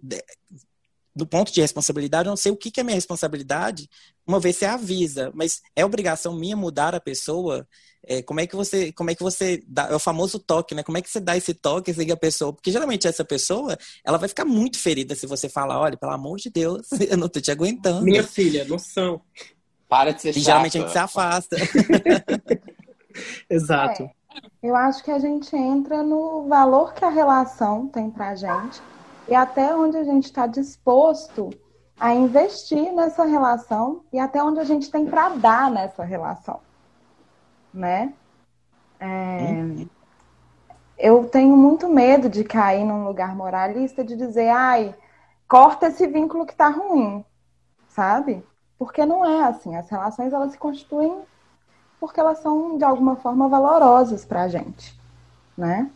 [1.17, 3.89] do ponto de responsabilidade, eu não sei o que, que é minha responsabilidade,
[4.25, 7.67] uma vez você avisa, mas é obrigação minha mudar a pessoa.
[8.05, 10.83] É, como é que você, como é que você dá, é o famoso toque, né?
[10.83, 12.53] Como é que você dá esse toque assim, a pessoa?
[12.53, 16.37] Porque geralmente essa pessoa, ela vai ficar muito ferida se você falar, olha, pelo amor
[16.37, 18.03] de Deus, eu não tô te aguentando.
[18.03, 19.19] Minha filha, noção.
[19.89, 20.39] Para de ser chata.
[20.39, 21.55] E geralmente a gente se afasta.
[23.49, 24.03] Exato.
[24.03, 24.11] É,
[24.61, 28.79] eu acho que a gente entra no valor que a relação tem pra gente
[29.27, 31.49] e até onde a gente está disposto
[31.99, 36.59] a investir nessa relação e até onde a gente tem para dar nessa relação,
[37.73, 38.13] né?
[38.99, 39.87] É,
[40.97, 44.95] eu tenho muito medo de cair num lugar moralista de dizer, ai,
[45.47, 47.23] corta esse vínculo que tá ruim,
[47.87, 48.43] sabe?
[48.77, 49.75] Porque não é assim.
[49.75, 51.21] As relações elas se constituem
[51.99, 54.99] porque elas são de alguma forma valorosas para a gente,
[55.57, 55.89] né?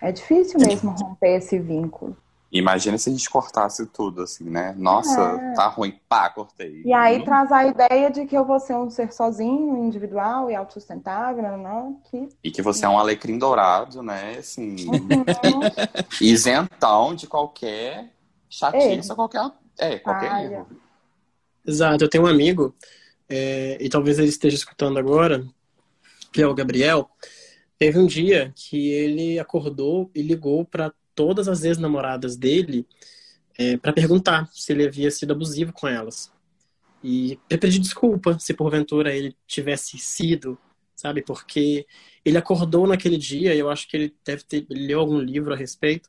[0.00, 2.16] É difícil mesmo romper esse vínculo.
[2.50, 4.74] Imagina se a gente cortasse tudo, assim, né?
[4.78, 5.54] Nossa, é.
[5.54, 6.82] tá ruim, pá, cortei.
[6.84, 10.54] E aí traz a ideia de que eu vou ser um ser sozinho, individual e
[10.54, 12.28] autossustentável, não, não, que...
[12.44, 14.36] E que você é um alecrim dourado, né?
[14.38, 15.24] Assim, uhum.
[16.22, 18.12] isentão de qualquer
[18.48, 20.68] chatice, qualquer, é, qualquer ah, erro.
[21.66, 22.74] Exato, eu tenho um amigo,
[23.28, 25.44] é, e talvez ele esteja escutando agora,
[26.32, 27.10] que é o Gabriel.
[27.76, 32.86] Teve um dia que ele acordou e ligou para todas as ex-namoradas dele
[33.58, 36.30] é, para perguntar se ele havia sido abusivo com elas.
[37.02, 40.58] E pedir desculpa se porventura ele tivesse sido,
[40.94, 41.22] sabe?
[41.22, 41.86] Porque
[42.24, 46.08] ele acordou naquele dia, eu acho que ele deve ter leu algum livro a respeito,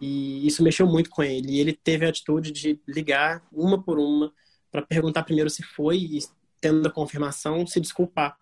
[0.00, 1.52] e isso mexeu muito com ele.
[1.52, 4.32] E ele teve a atitude de ligar uma por uma
[4.70, 6.18] para perguntar primeiro se foi e,
[6.60, 8.36] tendo a confirmação, se desculpar.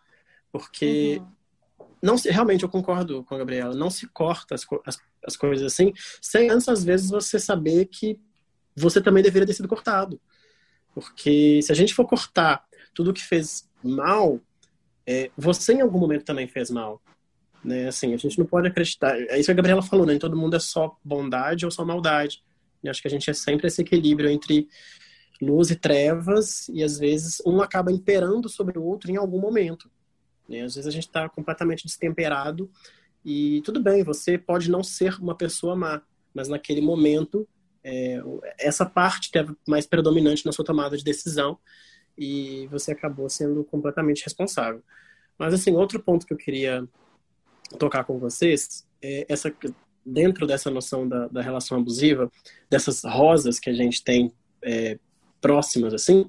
[0.50, 1.41] Porque uhum
[2.03, 5.72] não se, realmente eu concordo com a Gabriela, não se corta as, as, as, coisas
[5.72, 8.18] assim, sem antes às vezes você saber que
[8.74, 10.20] você também deveria ter sido cortado.
[10.94, 14.40] Porque se a gente for cortar tudo que fez mal,
[15.07, 17.00] é, você em algum momento também fez mal.
[17.64, 17.88] Né?
[17.88, 19.16] Assim, a gente não pode acreditar.
[19.16, 20.18] É isso que a Gabriela falou, né?
[20.18, 22.42] Todo mundo é só bondade ou só maldade.
[22.82, 24.68] E acho que a gente é sempre esse equilíbrio entre
[25.40, 29.90] luz e trevas, e às vezes um acaba imperando sobre o outro em algum momento.
[30.49, 30.62] Né?
[30.62, 32.70] Às vezes a gente está completamente destemperado,
[33.24, 36.03] e tudo bem, você pode não ser uma pessoa má,
[36.34, 37.47] mas naquele momento
[37.84, 38.20] é,
[38.59, 41.59] essa parte teve mais predominante na sua tomada de decisão
[42.16, 44.82] e você acabou sendo completamente responsável.
[45.38, 46.86] Mas assim, outro ponto que eu queria
[47.78, 49.53] tocar com vocês é essa
[50.05, 52.30] dentro dessa noção da, da relação abusiva,
[52.68, 54.32] dessas rosas que a gente tem
[54.62, 54.99] é,
[55.40, 56.28] próximas assim,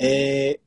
[0.00, 0.58] é,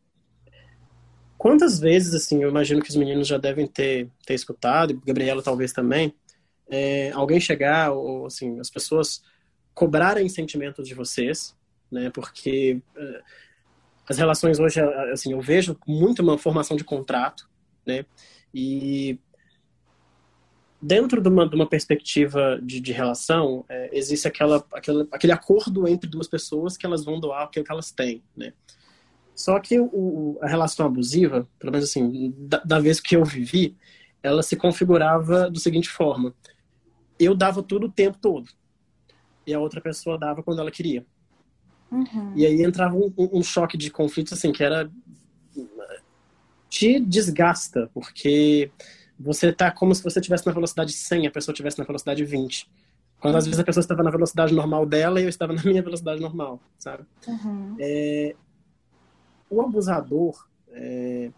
[1.38, 5.72] quantas vezes assim, eu imagino que os meninos já devem ter, ter escutado, Gabriela talvez
[5.72, 6.14] também,
[6.70, 9.22] é, alguém chegar ou assim as pessoas
[9.74, 11.56] cobrarem sentimentos de vocês,
[11.92, 12.10] né?
[12.10, 13.24] Porque uh,
[14.10, 14.82] as relações hoje,
[15.14, 17.48] assim, eu vejo muito uma formação de contrato,
[17.86, 18.06] né?
[18.54, 19.20] E
[20.82, 25.88] dentro de uma, de uma perspectiva de, de relação, é, existe aquela, aquela, aquele acordo
[25.88, 28.54] entre duas pessoas que elas vão doar aquilo que elas têm, né?
[29.38, 33.78] Só que o, a relação abusiva, pelo menos assim, da, da vez que eu vivi,
[34.24, 36.34] ela se configurava da seguinte forma:
[37.20, 38.50] eu dava tudo o tempo todo
[39.46, 41.06] e a outra pessoa dava quando ela queria.
[41.92, 42.34] Uhum.
[42.36, 44.90] E aí entrava um, um, choque de conflitos, assim, que era.
[46.68, 48.72] te desgasta, porque
[49.20, 52.26] você tá como se você estivesse na velocidade 100 e a pessoa estivesse na velocidade
[52.26, 52.68] 20.
[53.20, 55.84] Quando às vezes a pessoa estava na velocidade normal dela e eu estava na minha
[55.84, 57.04] velocidade normal, sabe?
[57.28, 57.76] Uhum.
[57.80, 58.36] É,
[59.50, 60.48] o abusador.
[60.72, 61.32] É,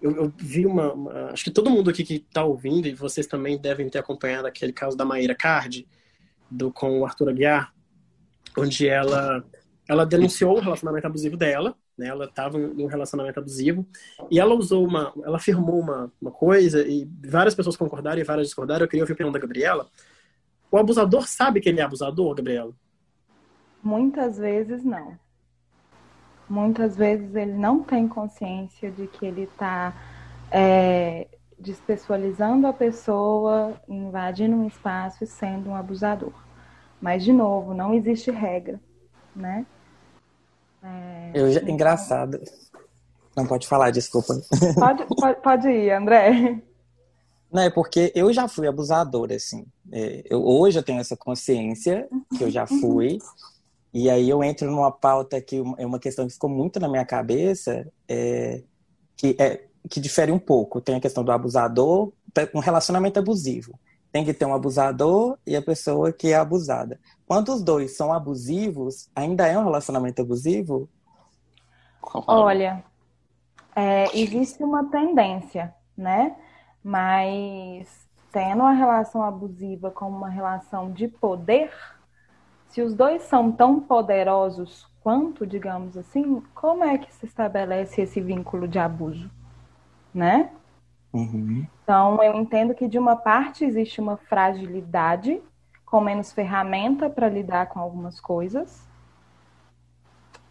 [0.00, 3.26] eu, eu, vi uma, uma, Acho que todo mundo aqui que está ouvindo, e vocês
[3.26, 5.86] também devem ter acompanhado aquele caso da Maíra Card,
[6.50, 7.72] do, com o Arthur Aguiar,
[8.56, 9.44] onde ela,
[9.88, 12.08] ela denunciou o relacionamento abusivo dela, né?
[12.08, 13.86] Ela estava em um relacionamento abusivo
[14.30, 18.48] e ela usou uma, ela afirmou uma, uma coisa e várias pessoas concordaram e várias
[18.48, 18.84] discordaram.
[18.84, 19.88] Eu queria ouvir a opinião da Gabriela.
[20.70, 22.74] O abusador sabe que ele é abusador, Gabriela?
[23.82, 25.16] Muitas vezes não.
[26.48, 29.94] Muitas vezes ele não tem consciência de que ele está
[30.50, 31.26] é,
[31.58, 36.32] despessoalizando a pessoa, invadindo um espaço e sendo um abusador.
[37.00, 38.80] Mas, de novo, não existe regra,
[39.34, 39.66] né?
[40.82, 41.74] É, eu já, então...
[41.74, 42.40] Engraçado.
[43.36, 44.34] Não pode falar, desculpa.
[44.78, 46.62] Pode, pode, pode ir, André.
[47.50, 49.64] Não, é porque eu já fui abusadora, assim.
[49.90, 53.18] É, eu, hoje eu tenho essa consciência que eu já fui.
[53.94, 57.04] E aí eu entro numa pauta que é uma questão que ficou muito na minha
[57.06, 58.64] cabeça, é,
[59.16, 60.80] que é que difere um pouco.
[60.80, 62.12] Tem a questão do abusador,
[62.52, 63.78] um relacionamento abusivo.
[64.10, 66.98] Tem que ter um abusador e a pessoa que é abusada.
[67.26, 70.88] Quando os dois são abusivos, ainda é um relacionamento abusivo?
[72.26, 72.84] Olha,
[73.76, 76.36] é, existe uma tendência, né?
[76.82, 77.88] Mas
[78.32, 81.70] tendo a relação abusiva como uma relação de poder,
[82.74, 88.20] se os dois são tão poderosos quanto, digamos assim, como é que se estabelece esse
[88.20, 89.30] vínculo de abuso?
[90.14, 90.50] né?
[91.12, 91.66] Uhum.
[91.82, 95.42] Então, eu entendo que de uma parte existe uma fragilidade,
[95.84, 98.86] com menos ferramenta para lidar com algumas coisas.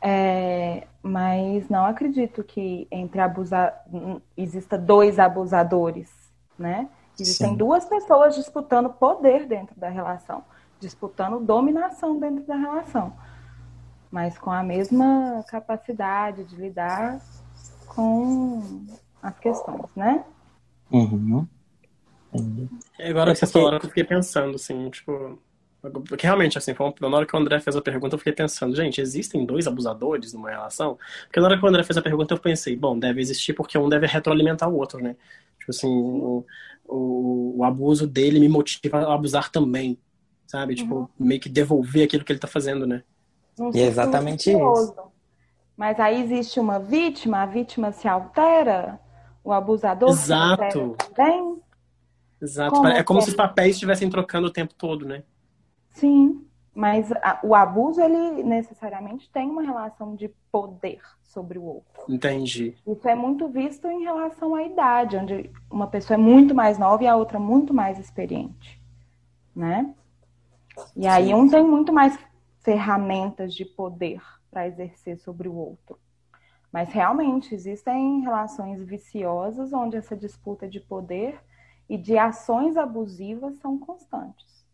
[0.01, 3.85] É, mas não acredito que entre abusar
[4.35, 6.11] exista dois abusadores,
[6.59, 6.89] né?
[7.17, 7.55] Existem Sim.
[7.55, 10.43] duas pessoas disputando poder dentro da relação,
[10.83, 13.13] disputando dominação dentro da relação,
[14.11, 17.19] mas com a mesma capacidade de lidar
[17.87, 18.85] com
[19.21, 20.23] as questões, né?
[20.91, 21.47] Uhum.
[22.99, 25.39] Agora que você falou, eu fiquei pensando, assim, tipo.
[26.07, 28.31] Porque realmente, assim, foi uma, na hora que o André fez a pergunta, eu fiquei
[28.31, 30.97] pensando, gente, existem dois abusadores numa relação?
[31.25, 33.77] Porque na hora que o André fez a pergunta, eu pensei, bom, deve existir porque
[33.77, 35.17] um deve retroalimentar o outro, né?
[35.59, 36.45] Tipo assim, o,
[36.85, 39.97] o, o abuso dele me motiva a abusar também,
[40.45, 40.75] sabe?
[40.75, 41.07] Tipo, uhum.
[41.19, 43.03] meio que devolver aquilo que ele tá fazendo, né?
[43.73, 44.95] e é exatamente isso.
[45.75, 48.99] Mas aí existe uma vítima, a vítima se altera,
[49.43, 50.95] o abusador Exato.
[51.15, 51.61] também?
[52.41, 52.75] Exato.
[52.75, 55.23] Como é como se os papéis estivessem trocando o tempo todo, né?
[55.89, 62.03] Sim, mas a, o abuso, ele necessariamente tem uma relação de poder sobre o outro.
[62.09, 62.75] Entendi.
[62.85, 67.03] Isso é muito visto em relação à idade, onde uma pessoa é muito mais nova
[67.03, 68.81] e a outra muito mais experiente,
[69.55, 69.93] né?
[70.95, 72.17] E aí um tem muito mais
[72.61, 75.99] ferramentas de poder para exercer sobre o outro.
[76.71, 81.39] Mas realmente existem relações viciosas onde essa disputa de poder
[81.89, 84.65] e de ações abusivas são constantes.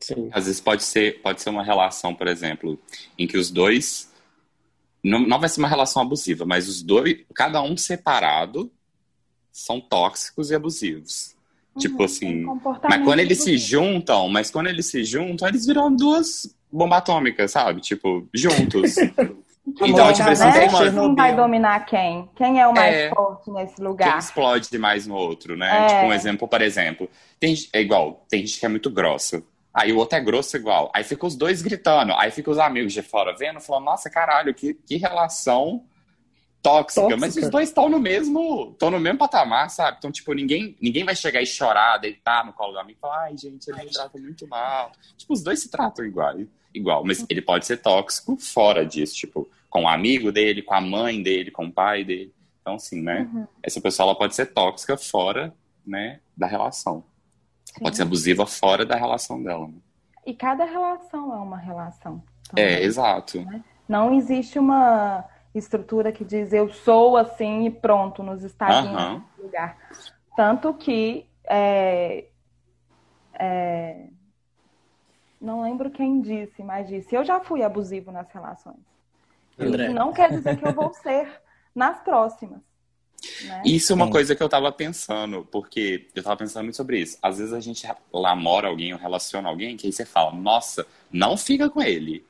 [0.00, 0.30] Sim.
[0.32, 2.80] Às vezes pode ser, pode ser uma relação, por exemplo,
[3.18, 4.10] em que os dois
[5.04, 8.70] não, não vai ser uma relação abusiva, mas os dois, cada um separado,
[9.52, 11.36] são tóxicos e abusivos.
[11.86, 12.44] Uhum, tipo assim.
[12.88, 17.50] Mas quando eles se juntam, mas quando eles se juntam, eles viram duas bombas atômicas,
[17.50, 17.80] sabe?
[17.80, 18.96] Tipo, juntos.
[19.82, 20.90] então, tipo assim, tem uma...
[20.90, 22.28] Quem vai dominar quem?
[22.36, 23.10] Quem é o mais é...
[23.10, 24.10] forte nesse lugar?
[24.10, 25.84] Quem explode mais no outro, né?
[25.84, 25.86] É...
[25.86, 27.08] Tipo, um exemplo, por exemplo,
[27.38, 29.42] tem, é igual, tem gente que é muito grossa.
[29.72, 30.90] Aí o outro é grosso igual.
[30.94, 32.12] Aí fica os dois gritando.
[32.14, 35.84] Aí fica os amigos de fora vendo, falando, nossa, caralho, que, que relação
[36.62, 37.02] tóxica.
[37.02, 37.16] tóxica.
[37.16, 38.70] Mas os dois estão no mesmo.
[38.72, 39.96] estão no mesmo patamar, sabe?
[39.98, 43.24] Então, tipo, ninguém, ninguém vai chegar e chorar, deitar no colo do amigo e falar,
[43.24, 44.92] ai, gente, ele me trata muito mal.
[45.16, 46.36] Tipo, os dois se tratam igual.
[46.74, 47.04] Igual.
[47.04, 51.22] Mas ele pode ser tóxico fora disso, tipo, com o amigo dele, com a mãe
[51.22, 52.32] dele, com o pai dele.
[52.60, 53.28] Então, assim, né?
[53.32, 53.46] Uhum.
[53.62, 55.54] Essa pessoa ela pode ser tóxica fora,
[55.86, 57.04] né, da relação.
[57.64, 57.80] Sim.
[57.80, 59.66] Pode ser abusiva fora da relação dela.
[59.66, 59.74] Né?
[60.26, 62.22] E cada relação é uma relação.
[62.48, 63.40] Também, é, exato.
[63.42, 63.64] Né?
[63.88, 65.24] Não existe uma
[65.54, 69.22] estrutura que diz eu sou assim e pronto, nos estagna uhum.
[69.38, 69.76] lugar.
[70.36, 72.26] Tanto que é,
[73.38, 74.06] é,
[75.40, 78.78] não lembro quem disse, mas disse, eu já fui abusivo nas relações.
[79.58, 79.88] André.
[79.88, 81.28] Não quer dizer que eu vou ser
[81.74, 82.60] nas próximas.
[83.44, 83.62] Né?
[83.64, 84.12] Isso é uma Sim.
[84.12, 87.18] coisa que eu tava pensando, porque eu tava pensando muito sobre isso.
[87.20, 91.36] Às vezes a gente namora alguém ou relaciona alguém, que aí você fala, nossa, não
[91.36, 92.24] fica com ele.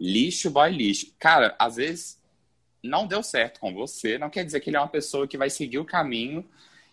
[0.00, 1.12] Lixo, boy lixo.
[1.18, 2.17] Cara, às vezes
[2.88, 5.50] não deu certo com você, não quer dizer que ele é uma pessoa que vai
[5.50, 6.44] seguir o caminho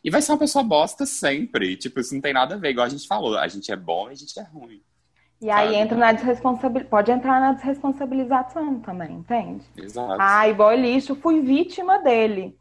[0.03, 1.75] e vai ser uma pessoa bosta sempre.
[1.75, 4.09] Tipo, isso não tem nada a ver, igual a gente falou, a gente é bom
[4.09, 4.81] e a gente é ruim.
[5.41, 9.65] E aí entra na desresponsabilidade, pode entrar na desresponsabilização também, entende?
[9.77, 10.15] Exato.
[10.19, 12.55] Ai, boy lixo, fui vítima dele.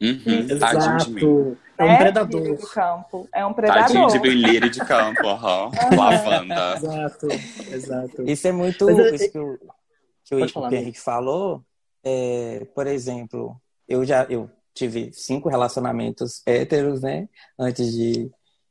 [0.00, 1.58] Uhum, Exato.
[1.76, 2.56] É um é predador.
[2.56, 3.28] De campo.
[3.34, 3.86] É um predador.
[3.86, 5.70] Tadinho de brilheiro de campo, uhum.
[5.96, 6.76] lavanda.
[6.76, 7.28] Exato,
[7.70, 8.22] exato.
[8.30, 9.58] Isso é muito Mas, isso que o,
[10.24, 11.62] que o Henrique falou.
[12.04, 17.28] É, por exemplo, eu já eu tive cinco relacionamentos héteros, né?
[17.58, 18.30] Antes de,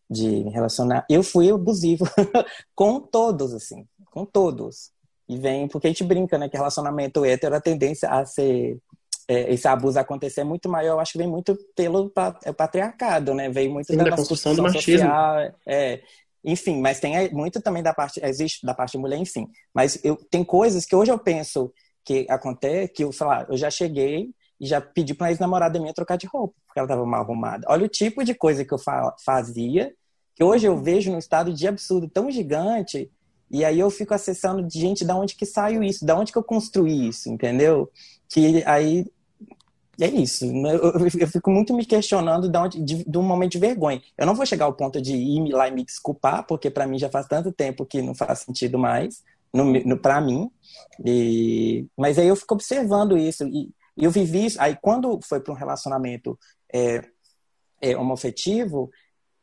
[0.10, 1.06] de me relacionar.
[1.10, 2.06] Eu fui abusivo
[2.74, 3.86] com todos, assim.
[4.12, 4.92] Com todos.
[5.28, 6.50] E vem, porque a gente brinca, né?
[6.50, 8.80] Que relacionamento hétero, a tendência a ser
[9.30, 12.12] é, esse abuso acontecer é muito maior, eu acho que vem muito pelo
[12.44, 13.48] é patriarcado, né?
[13.48, 15.02] Vem muito Sim, da, da construção do machismo.
[15.02, 16.02] Social, é,
[16.44, 19.48] enfim, mas tem muito também da parte, existe da parte de mulher, enfim.
[19.72, 21.72] Mas eu, tem coisas que hoje eu penso
[22.04, 25.94] que acontece, que eu, sei lá, eu já cheguei e já pedi pra ex-namorada minha
[25.94, 27.66] trocar de roupa, porque ela tava mal arrumada.
[27.70, 29.94] Olha o tipo de coisa que eu fa fazia,
[30.36, 33.10] que hoje eu vejo num estado de absurdo tão gigante,
[33.50, 36.38] e aí eu fico acessando de gente, da onde que saiu isso, da onde que
[36.38, 37.90] eu construí isso, entendeu?
[38.28, 39.06] Que aí
[40.00, 40.46] é isso.
[40.46, 44.02] Eu, eu, fico muito me questionando de, onde, de, de, um momento de vergonha.
[44.18, 46.98] Eu não vou chegar ao ponto de ir lá e me desculpar, porque para mim
[46.98, 49.24] já faz tanto tempo que não faz sentido mais,
[49.54, 50.50] no, no para mim.
[51.06, 53.46] E, mas aí eu fico observando isso.
[53.48, 54.62] E, eu vivi isso.
[54.62, 56.38] Aí quando foi para um relacionamento
[56.74, 57.04] é,
[57.82, 58.90] é, homoafetivo,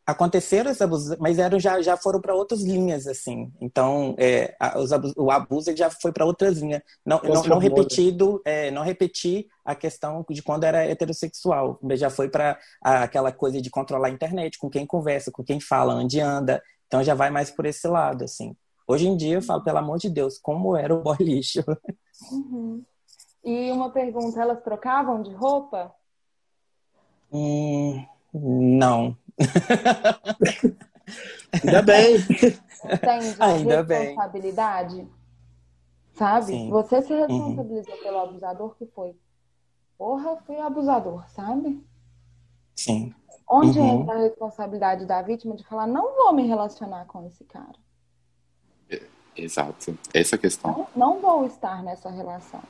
[0.07, 3.53] aconteceram esses abusos, mas eram já, já foram para outras linhas, assim.
[3.61, 6.81] Então, é, a, os abusos, o abuso já foi para outras linhas.
[7.05, 11.79] Não, não, não, repetido, é, não repetir a questão de quando era heterossexual.
[11.83, 15.59] Mas já foi para aquela coisa de controlar a internet, com quem conversa, com quem
[15.59, 16.63] fala, onde anda.
[16.87, 18.57] Então, já vai mais por esse lado, assim.
[18.87, 21.65] Hoje em dia, eu falo, pelo amor de Deus, como era o boy lixo.
[22.31, 22.85] Uhum.
[23.45, 25.95] E uma pergunta, elas trocavam de roupa?
[27.33, 29.17] Hum, não,
[31.53, 32.17] Ainda bem.
[32.17, 33.37] Entende?
[33.39, 34.97] Ainda responsabilidade.
[34.97, 35.11] Bem.
[36.15, 36.47] Sabe?
[36.47, 36.71] Sim.
[36.71, 38.03] Você se responsabilizou uhum.
[38.03, 39.15] pelo abusador que foi.
[39.99, 41.85] Porra, fui abusador, sabe?
[42.75, 43.15] Sim.
[43.49, 44.01] Onde uhum.
[44.01, 47.79] entra a responsabilidade da vítima de falar, não vou me relacionar com esse cara.
[49.37, 49.97] Exato.
[50.13, 50.89] Essa questão.
[50.95, 52.63] Não, não vou estar nessa relação.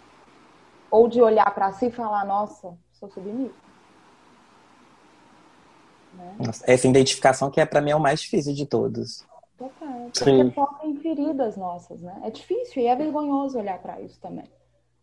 [0.91, 3.55] Ou de olhar para si e falar, nossa, sou submissa.
[6.15, 6.37] Né?
[6.65, 9.25] Essa identificação que é para mim é o mais difícil de todos.
[9.59, 10.11] Total.
[10.13, 12.21] Porque toca feridas nossas, né?
[12.25, 14.45] É difícil e é vergonhoso olhar para isso também.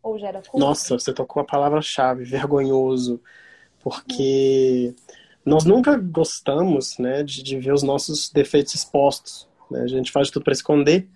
[0.02, 0.66] Ou gera culpa.
[0.66, 3.22] Nossa, você tocou a palavra-chave, vergonhoso.
[3.80, 4.94] Porque
[5.46, 9.48] nós nunca gostamos, né, de, de, ver os nossos defeitos expostos.
[9.70, 9.82] Né?
[9.82, 11.08] A gente faz tudo para esconder.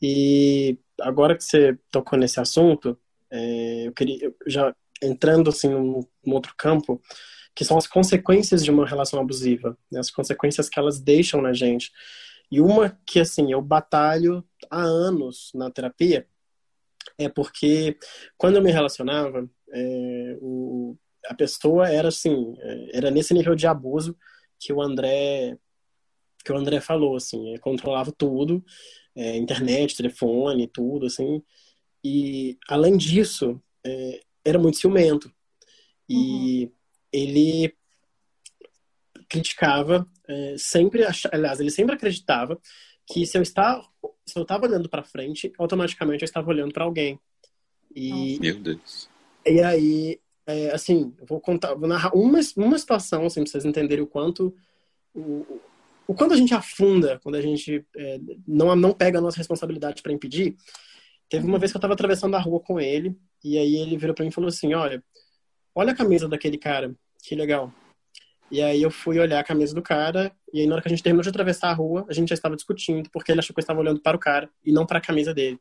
[0.00, 2.98] E agora que você tocou nesse assunto,
[3.30, 7.00] é, eu queria, já entrando assim num, num outro campo,
[7.54, 9.98] que são as consequências de uma relação abusiva, né?
[9.98, 11.90] as consequências que elas deixam na gente.
[12.50, 16.26] E uma que, assim, eu batalho há anos na terapia
[17.18, 17.98] é porque
[18.36, 23.66] quando eu me relacionava, é, o, a pessoa era assim, é, era nesse nível de
[23.66, 24.16] abuso
[24.58, 25.58] que o André
[26.44, 28.64] que o André falou, assim, controlava tudo,
[29.16, 31.42] é, internet, telefone, tudo, assim.
[32.04, 35.32] E além disso, é, era muito ciumento.
[36.08, 36.72] E uhum.
[37.12, 37.74] ele
[39.28, 41.02] criticava, é, sempre,
[41.32, 42.60] aliás, ele sempre acreditava
[43.06, 43.80] que se eu estar,
[44.24, 47.18] se eu estava olhando para frente, automaticamente eu estava olhando para alguém.
[47.94, 49.08] E, Meu Deus.
[49.44, 54.04] E aí, é, assim, vou contar, vou narrar uma, uma situação, assim, pra vocês entenderem
[54.04, 54.54] o quanto
[55.14, 55.60] o,
[56.06, 60.02] o quanto a gente afunda quando a gente é, não, não pega a nossa responsabilidade
[60.02, 60.56] para impedir.
[61.28, 64.14] Teve uma vez que eu estava atravessando a rua com ele, e aí ele virou
[64.14, 65.02] para mim e falou assim: Olha,
[65.74, 67.72] olha a camisa daquele cara, que legal.
[68.50, 70.90] E aí eu fui olhar a camisa do cara, e aí na hora que a
[70.90, 73.58] gente terminou de atravessar a rua, a gente já estava discutindo, porque ele achou que
[73.58, 75.58] eu estava olhando para o cara e não para a camisa dele.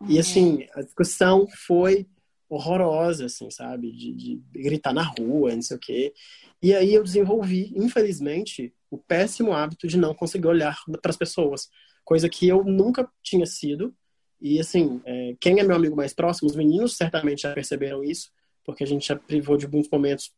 [0.00, 0.10] Uhum.
[0.10, 2.06] E assim, a discussão foi
[2.48, 3.92] horrorosa, assim, sabe?
[3.92, 6.14] De, de, gritar na rua, não sei o quê.
[6.62, 11.68] E aí eu desenvolvi, infelizmente, o péssimo hábito de não conseguir olhar para as pessoas,
[12.04, 13.94] coisa que eu nunca tinha sido.
[14.40, 18.30] E assim, é, quem é meu amigo mais próximo, os meninos certamente já perceberam isso,
[18.64, 20.32] porque a gente já privou de muitos momentos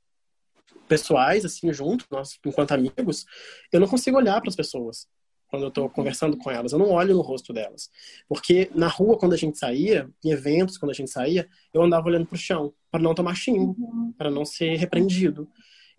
[0.88, 3.24] pessoais, assim, junto, nós, enquanto amigos,
[3.72, 5.06] eu não consigo olhar para as pessoas
[5.50, 6.72] quando eu estou conversando com elas.
[6.72, 7.90] Eu não olho no rosto delas.
[8.28, 12.06] Porque na rua, quando a gente saía, em eventos, quando a gente saía, eu andava
[12.06, 14.14] olhando para o chão, para não tomar xingo, uhum.
[14.16, 15.48] para não ser repreendido.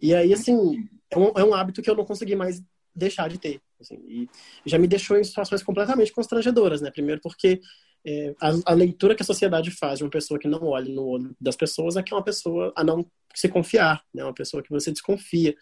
[0.01, 2.61] E aí, assim, é um, é um, hábito que eu não consegui mais
[2.95, 3.61] deixar de ter.
[3.79, 4.29] Assim, e
[4.65, 6.91] já me deixou em situações completamente constrangedoras, né?
[6.91, 7.61] Primeiro porque
[8.05, 11.05] é, a, a, leitura que a sociedade faz de uma pessoa que não olha no
[11.05, 14.23] olho das pessoas é que é uma pessoa a não se confiar, né?
[14.23, 15.55] Uma pessoa que você desconfia.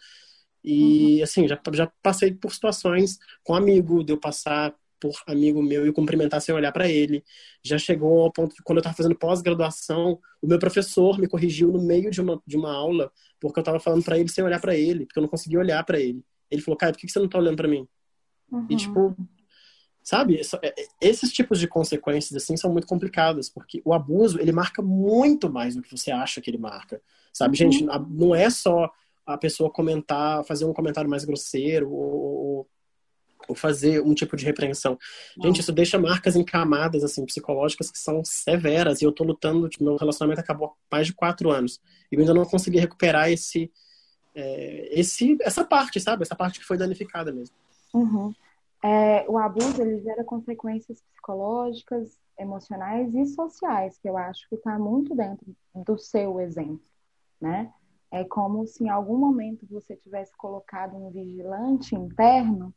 [0.64, 1.22] E, uhum.
[1.22, 5.92] assim, já, já passei por situações com amigo, de eu passar por amigo meu e
[5.92, 7.24] cumprimentar sem olhar para ele.
[7.62, 11.72] Já chegou ao ponto de, quando eu estava fazendo pós-graduação, o meu professor me corrigiu
[11.72, 14.60] no meio de uma, de uma aula, porque eu estava falando para ele sem olhar
[14.60, 16.22] para ele, porque eu não conseguia olhar para ele.
[16.50, 17.86] Ele falou, Caio, por que você não está olhando para mim?
[18.50, 18.66] Uhum.
[18.68, 19.16] E, tipo,
[20.02, 24.82] sabe, é, esses tipos de consequências, assim, são muito complicadas, porque o abuso, ele marca
[24.82, 27.00] muito mais do que você acha que ele marca.
[27.32, 27.72] Sabe, uhum.
[27.72, 28.90] gente, não é só
[29.24, 32.68] a pessoa comentar, fazer um comentário mais grosseiro ou,
[33.48, 34.98] ou fazer um tipo de repreensão.
[35.42, 39.00] Gente, isso deixa marcas em camadas, assim, psicológicas que são severas.
[39.00, 41.80] E eu tô lutando, tipo, meu relacionamento acabou há mais de quatro anos.
[42.10, 43.70] E eu ainda não consegui recuperar esse,
[44.34, 46.22] é, esse, essa parte, sabe?
[46.22, 47.54] Essa parte que foi danificada mesmo.
[47.92, 48.32] Uhum.
[48.82, 54.78] É, o abuso, ele gera consequências psicológicas, emocionais e sociais, que eu acho que está
[54.78, 56.80] muito dentro do seu exemplo,
[57.40, 57.72] né?
[58.10, 62.74] É como se em algum momento você tivesse colocado um vigilante interno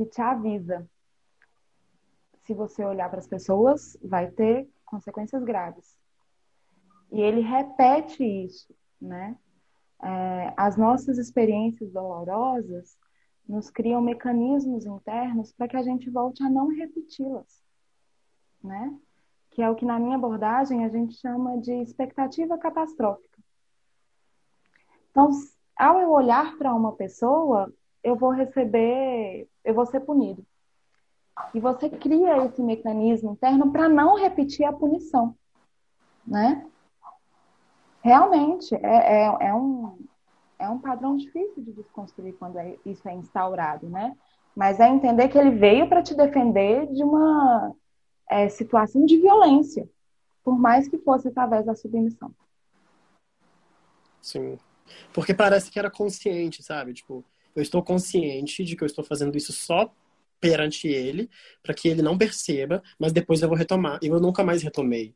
[0.00, 0.88] que te avisa.
[2.42, 5.96] Se você olhar para as pessoas, vai ter consequências graves.
[7.12, 9.36] E ele repete isso, né?
[10.02, 12.96] É, as nossas experiências dolorosas
[13.46, 17.62] nos criam mecanismos internos para que a gente volte a não repeti-las,
[18.62, 18.96] né?
[19.50, 23.38] Que é o que na minha abordagem a gente chama de expectativa catastrófica.
[25.10, 25.30] Então,
[25.76, 27.70] ao eu olhar para uma pessoa,
[28.02, 30.44] eu vou receber, eu vou ser punido.
[31.54, 35.34] E você cria esse mecanismo interno para não repetir a punição,
[36.26, 36.66] né?
[38.02, 39.98] Realmente, é, é, é, um,
[40.58, 44.16] é um padrão difícil de desconstruir quando é, isso é instaurado, né?
[44.54, 47.74] Mas é entender que ele veio para te defender de uma
[48.28, 49.88] é, situação de violência,
[50.42, 52.34] por mais que fosse através da submissão.
[54.20, 54.58] Sim.
[55.12, 56.92] Porque parece que era consciente, sabe?
[56.92, 57.24] Tipo,
[57.54, 59.90] eu estou consciente de que eu estou fazendo isso só
[60.40, 61.28] perante ele,
[61.62, 63.98] para que ele não perceba, mas depois eu vou retomar.
[64.02, 65.14] E eu nunca mais retomei.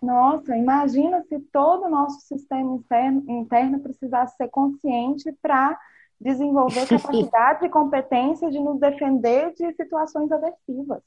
[0.00, 5.78] Nossa, imagina se todo o nosso sistema interno, interno precisasse ser consciente para
[6.20, 11.02] desenvolver capacidade e competência de nos defender de situações aversivas.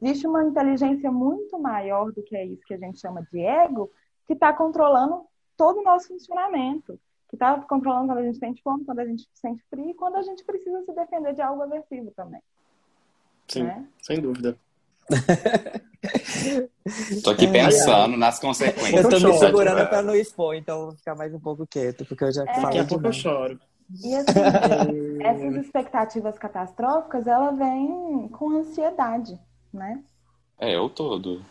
[0.00, 3.90] Existe uma inteligência muito maior do que é isso que a gente chama de ego,
[4.26, 5.22] que está controlando
[5.56, 9.28] todo o nosso funcionamento que está controlando quando a gente sente fome, quando a gente
[9.34, 12.40] sente frio e quando a gente precisa se defender de algo aversivo também.
[13.48, 13.86] Sim, né?
[14.02, 14.56] sem dúvida.
[17.22, 19.04] tô aqui pensando é, nas consequências.
[19.04, 22.24] Eu tô me segurando para não expor, então vou ficar mais um pouco quieto, porque
[22.24, 23.60] eu já é, Daqui a pouco eu choro.
[24.02, 24.32] E assim,
[25.22, 29.38] essas expectativas catastróficas, ela vem com ansiedade,
[29.72, 30.02] né?
[30.58, 31.44] É, eu todo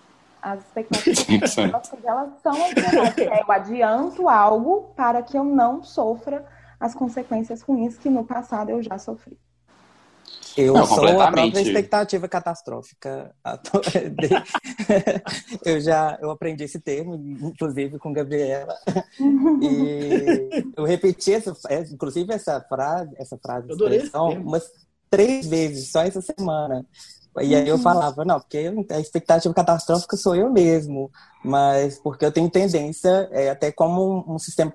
[0.46, 1.58] as expectativas
[2.04, 6.46] elas são é, eu adianto algo para que eu não sofra
[6.80, 9.40] as consequências ruins que no passado eu já sofri.
[10.56, 13.34] Eu não, sou a própria expectativa catastrófica.
[15.66, 18.76] eu já eu aprendi esse termo, inclusive com Gabriela.
[19.62, 21.58] E eu repeti essa,
[21.92, 24.70] inclusive essa frase, essa frase, expressão, umas
[25.10, 26.86] três vezes só essa semana
[27.42, 31.12] E aí eu falava, não, porque a expectativa catastrófica sou eu mesmo,
[31.44, 34.74] mas porque eu tenho tendência, é, até como um, um sistema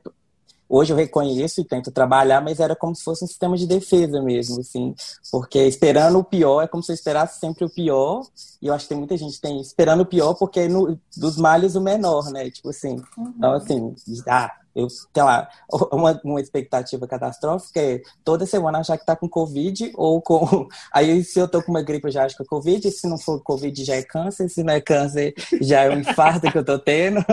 [0.71, 4.23] hoje eu reconheço e tento trabalhar, mas era como se fosse um sistema de defesa
[4.23, 4.95] mesmo, assim,
[5.33, 8.23] porque esperando o pior é como se eu esperasse sempre o pior,
[8.63, 10.97] e eu acho que tem muita gente que tem esperando o pior porque é no,
[11.17, 13.35] dos males o menor, né, tipo assim, uhum.
[13.37, 13.95] então assim,
[14.29, 15.49] ah, eu, sei lá,
[15.93, 20.68] uma, uma expectativa catastrófica é toda semana achar que tá com Covid ou com.
[20.93, 23.18] Aí, se eu tô com uma gripe, eu já acho que é Covid, se não
[23.18, 26.64] for Covid, já é câncer, se não é câncer, já é um infarto que eu
[26.64, 27.25] tô tendo.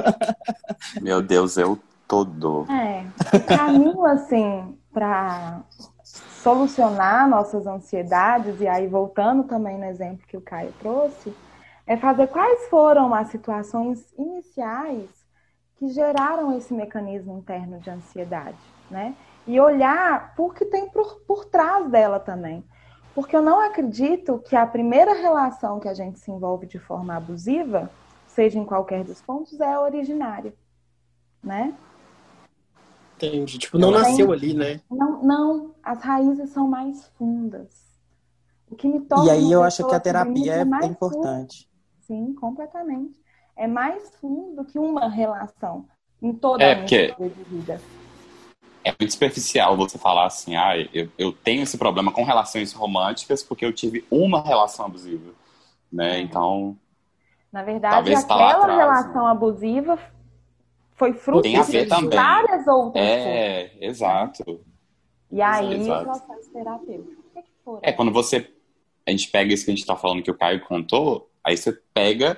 [1.01, 2.65] Meu Deus, eu todo.
[2.71, 3.05] É.
[3.35, 5.61] O caminho, assim, para
[6.41, 11.33] solucionar nossas ansiedades, e aí voltando também no exemplo que o Caio trouxe,
[11.85, 15.17] é fazer quais foram as situações iniciais
[15.77, 18.57] que geraram esse mecanismo interno de ansiedade,
[18.89, 19.15] né?
[19.45, 22.63] E olhar por que tem por, por trás dela também.
[23.13, 27.15] Porque eu não acredito que a primeira relação que a gente se envolve de forma
[27.15, 27.89] abusiva,
[28.27, 30.53] seja em qualquer dos pontos, é a originária,
[31.43, 31.73] né?
[33.15, 33.57] Entendi.
[33.57, 34.79] Tipo, não, nasceu ali, né?
[34.91, 37.87] Não, não, as raízes são mais fundas.
[38.69, 41.67] O que me torna E aí eu acho que a terapia é, é importante.
[42.01, 43.19] Sim, completamente.
[43.57, 45.85] É mais fundo do que uma relação
[46.21, 47.13] em toda é, a porque...
[47.17, 47.81] de vida.
[48.83, 53.43] É muito superficial você falar assim, ah, eu, eu tenho esse problema com relações românticas
[53.43, 55.31] porque eu tive uma relação abusiva,
[55.91, 56.17] né?
[56.17, 56.21] É.
[56.21, 56.77] Então,
[57.51, 59.31] na verdade, aquela atrás, relação né?
[59.31, 59.99] abusiva
[60.95, 62.17] foi fruto Tem a ver de também.
[62.17, 63.81] várias outras É, coisas.
[63.81, 64.61] exato.
[65.31, 66.05] E aí, exato.
[66.05, 67.21] processo terapêutico.
[67.21, 67.79] O que, que foram?
[67.83, 68.49] É, quando você.
[69.05, 71.71] A gente pega isso que a gente tá falando que o Caio contou, aí você
[71.93, 72.37] pega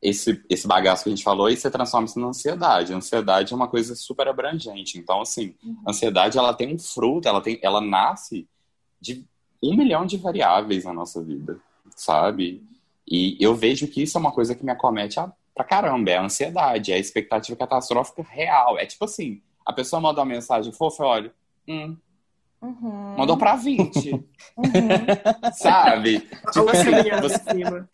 [0.00, 2.92] esse, esse bagaço que a gente falou e você transforma isso na ansiedade.
[2.92, 4.96] A ansiedade é uma coisa super abrangente.
[4.96, 5.82] Então, assim, uhum.
[5.84, 8.48] a ansiedade ela tem um fruto, ela, tem, ela nasce
[9.00, 9.26] de
[9.60, 11.58] um milhão de variáveis na nossa vida,
[11.96, 12.62] sabe?
[13.10, 16.10] E eu vejo que isso é uma coisa que me acomete há pra caramba.
[16.10, 18.78] É a ansiedade, é a expectativa catastrófica real.
[18.78, 21.34] É tipo assim, a pessoa manda uma mensagem fofa, olha,
[21.66, 21.96] hum,
[22.64, 23.16] Uhum.
[23.18, 24.12] Mandou pra 20.
[24.12, 24.22] Uhum.
[25.52, 26.20] Sabe?
[26.50, 27.86] Tipo assim, você,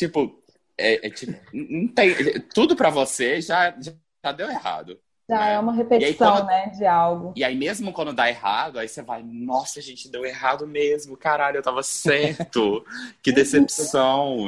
[0.00, 0.42] tipo,
[0.78, 2.14] é, é, tipo, não tem,
[2.54, 4.98] tudo pra você já, já deu errado.
[5.28, 5.52] Já né?
[5.52, 7.32] é uma repetição, aí, quando, né, de algo.
[7.36, 11.58] E aí, mesmo quando dá errado, aí você vai, nossa, gente, deu errado mesmo, caralho,
[11.58, 12.84] eu tava certo.
[13.22, 14.46] que decepção.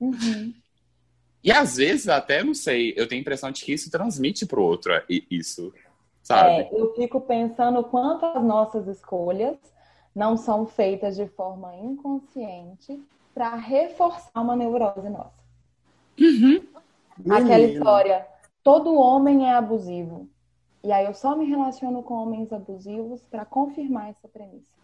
[0.00, 0.54] Uhum.
[1.42, 4.62] E às vezes, até não sei, eu tenho a impressão de que isso transmite pro
[4.62, 5.72] outro isso,
[6.22, 6.50] sabe?
[6.50, 9.56] É, eu fico pensando quanto as nossas escolhas
[10.14, 13.00] não são feitas de forma inconsciente
[13.34, 15.40] para reforçar uma neurose nossa.
[16.18, 16.62] Uhum.
[17.28, 18.26] Aquela história,
[18.62, 20.28] todo homem é abusivo.
[20.82, 24.80] E aí eu só me relaciono com homens abusivos para confirmar essa premissa.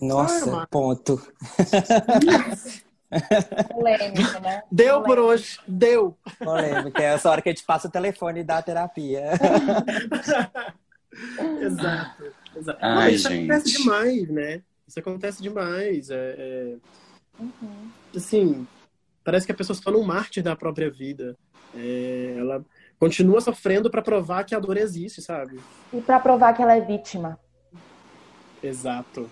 [0.00, 1.22] Nossa, ponto.
[3.70, 4.62] Polêmica, né?
[4.70, 5.06] Deu Polêmica.
[5.06, 6.16] por hoje, deu.
[6.38, 9.32] Polêmica, é essa hora que a gente passa o telefone e dá a terapia.
[11.60, 12.24] exato,
[12.56, 12.78] exato.
[12.80, 13.50] Ai, isso gente.
[13.50, 14.62] acontece demais, né?
[14.92, 16.10] Isso acontece demais.
[16.10, 16.76] É, é...
[17.40, 17.88] Uhum.
[18.14, 18.66] Assim,
[19.24, 21.34] parece que a pessoa se torna um mártir da própria vida.
[21.74, 22.62] É, ela
[22.98, 25.58] continua sofrendo para provar que a dor existe, sabe?
[25.94, 27.40] E para provar que ela é vítima.
[28.62, 29.30] Exato.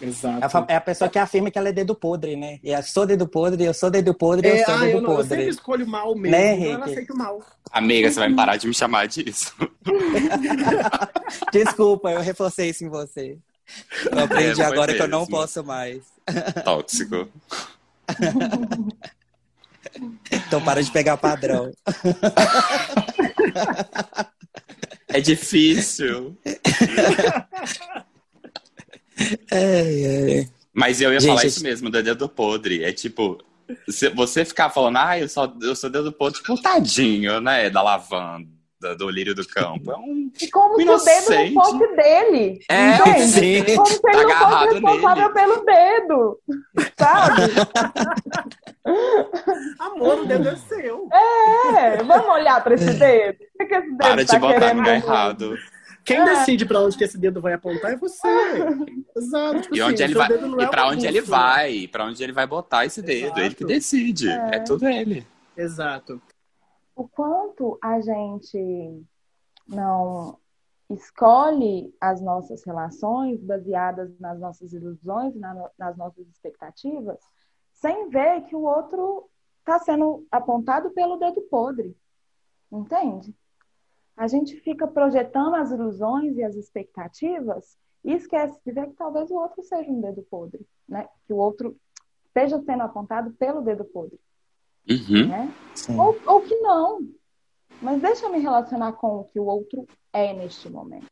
[0.00, 0.66] Exato.
[0.66, 2.58] É a pessoa que afirma que ela é dedo podre, né?
[2.60, 5.00] E eu sou dedo podre, eu sou dedo podre, é, eu sou ah, dedo eu
[5.02, 5.22] não, podre.
[5.22, 7.40] Eu sempre escolho mal mesmo, né, então eu aceito mal.
[7.70, 9.54] Amiga, você vai parar de me chamar disso.
[11.52, 13.38] Desculpa, eu reforcei isso em você.
[14.10, 16.02] Eu aprendi é, agora que eu não posso mais.
[16.64, 17.28] Tóxico.
[20.30, 21.72] então para de pegar padrão.
[25.08, 26.36] É difícil.
[29.50, 30.48] É, é.
[30.72, 32.82] Mas eu ia Gente, falar isso mesmo, do dedo podre.
[32.82, 33.38] É tipo,
[34.14, 37.70] você ficar falando, ah, eu sou, eu sou dedo podre, tipo, tadinho, né?
[37.70, 38.48] Da lavanda,
[38.92, 39.92] do lírio do campo.
[39.92, 40.30] É um.
[40.40, 41.22] E como inocente.
[41.22, 42.58] se o dedo não fosse dele.
[42.68, 43.22] É, entende?
[43.22, 43.64] sim.
[43.76, 45.34] Como se ele tá não fosse responsável nele.
[45.34, 46.40] pelo dedo.
[46.98, 47.42] Sabe?
[49.78, 51.08] Amor, o dedo é seu.
[51.12, 53.38] É, vamos olhar para esse dedo.
[53.54, 55.56] O que esse dedo Para tá de botar no lugar errado.
[56.04, 56.24] Quem é.
[56.24, 58.28] decide para onde que esse dedo vai apontar é você.
[59.16, 59.62] Exato.
[59.62, 62.46] Tipo e assim, onde ele vai, e para onde ele vai, para onde ele vai
[62.46, 63.40] botar esse dedo, Exato.
[63.40, 64.28] ele que decide.
[64.28, 64.56] É.
[64.56, 65.26] é tudo ele.
[65.56, 66.20] Exato.
[66.94, 69.04] O quanto a gente
[69.66, 70.38] não
[70.90, 77.18] escolhe as nossas relações baseadas nas nossas ilusões, nas nossas expectativas,
[77.72, 79.28] sem ver que o outro
[79.60, 81.96] está sendo apontado pelo dedo podre.
[82.70, 83.34] Entende?
[84.16, 89.30] a gente fica projetando as ilusões e as expectativas e esquece de ver que talvez
[89.30, 91.08] o outro seja um dedo podre, né?
[91.26, 91.76] Que o outro
[92.26, 94.20] esteja sendo apontado pelo dedo podre.
[94.88, 95.28] Uhum.
[95.28, 95.54] Né?
[95.88, 97.08] Ou, ou que não.
[97.80, 101.06] Mas deixa eu me relacionar com o que o outro é neste momento.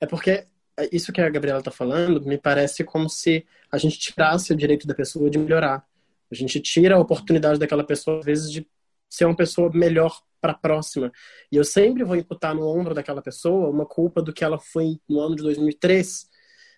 [0.00, 0.46] É porque
[0.90, 4.86] isso que a Gabriela está falando me parece como se a gente tirasse o direito
[4.86, 5.84] da pessoa de melhorar.
[6.30, 8.66] A gente tira a oportunidade daquela pessoa, às vezes, de
[9.08, 11.12] ser uma pessoa melhor para a próxima.
[11.50, 14.98] E eu sempre vou imputar no ombro daquela pessoa uma culpa do que ela foi
[15.08, 16.28] no ano de 2003,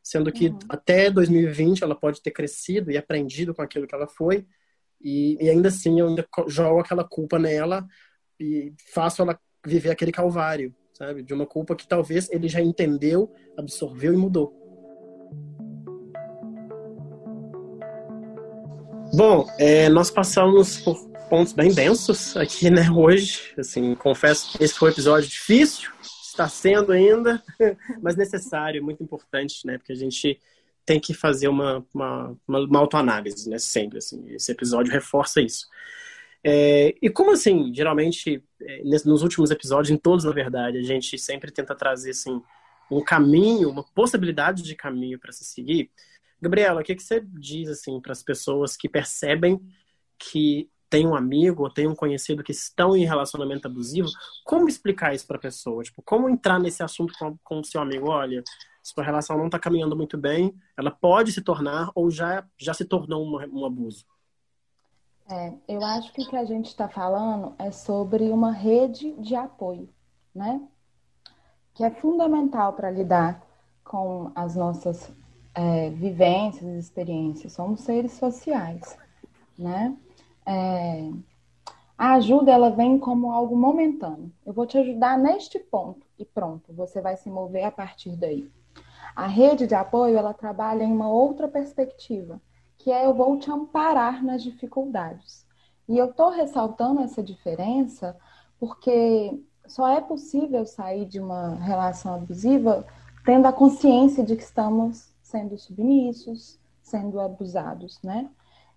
[0.02, 0.58] sendo que uhum.
[0.68, 4.46] até 2020 ela pode ter crescido e aprendido com aquilo que ela foi,
[5.02, 7.86] e, e ainda assim eu ainda jogo aquela culpa nela
[8.38, 11.22] e faço ela viver aquele calvário, sabe?
[11.22, 14.58] De uma culpa que talvez ele já entendeu, absorveu e mudou.
[19.14, 20.96] Bom, é, nós passamos por
[21.28, 23.54] pontos bem densos aqui, né, hoje.
[23.58, 25.90] Assim, confesso que esse foi um episódio difícil,
[26.22, 27.42] está sendo ainda,
[28.02, 30.38] mas necessário, muito importante, né, porque a gente
[30.84, 34.24] tem que fazer uma, uma, uma autoanálise, né, sempre, assim.
[34.30, 35.66] Esse episódio reforça isso.
[36.44, 41.16] É, e como assim, geralmente, é, nos últimos episódios, em todos, na verdade, a gente
[41.18, 42.42] sempre tenta trazer, assim,
[42.90, 45.90] um caminho, uma possibilidade de caminho para se seguir.
[46.40, 49.60] Gabriela, o que, que você diz, assim, para as pessoas que percebem
[50.18, 54.08] que tem um amigo ou tem um conhecido que estão em relacionamento abusivo,
[54.44, 55.82] como explicar isso para a pessoa?
[55.82, 58.10] Tipo, como entrar nesse assunto com o seu amigo?
[58.10, 58.42] Olha,
[58.82, 62.84] sua relação não está caminhando muito bem, ela pode se tornar ou já, já se
[62.84, 64.04] tornou uma, um abuso?
[65.28, 69.34] É, eu acho que o que a gente está falando é sobre uma rede de
[69.34, 69.88] apoio,
[70.34, 70.60] né?
[71.74, 73.40] Que é fundamental para lidar
[73.84, 75.10] com as nossas
[75.54, 77.52] é, vivências e experiências.
[77.52, 78.98] Somos seres sociais,
[79.56, 79.96] né?
[80.44, 81.08] É,
[81.96, 84.32] a ajuda ela vem como algo momentâneo.
[84.44, 88.50] Eu vou te ajudar neste ponto e pronto, você vai se mover a partir daí.
[89.14, 92.40] A rede de apoio ela trabalha em uma outra perspectiva,
[92.78, 95.46] que é eu vou te amparar nas dificuldades.
[95.88, 98.16] E eu estou ressaltando essa diferença
[98.58, 102.86] porque só é possível sair de uma relação abusiva
[103.24, 108.28] tendo a consciência de que estamos sendo submissos, sendo abusados, né?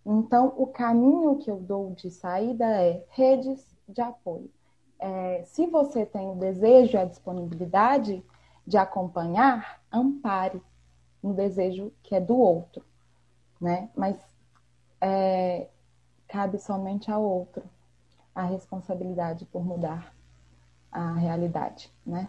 [0.06, 4.52] Então, o caminho que eu dou de saída é redes de apoio.
[5.00, 8.24] É, se você tem o desejo e a disponibilidade
[8.66, 10.62] de acompanhar, ampare
[11.22, 12.84] no desejo que é do outro,
[13.60, 13.90] né?
[13.96, 14.18] Mas
[15.02, 15.68] é,
[16.28, 17.64] cabe somente ao outro
[18.34, 20.14] a responsabilidade por mudar
[20.92, 22.28] a realidade, né?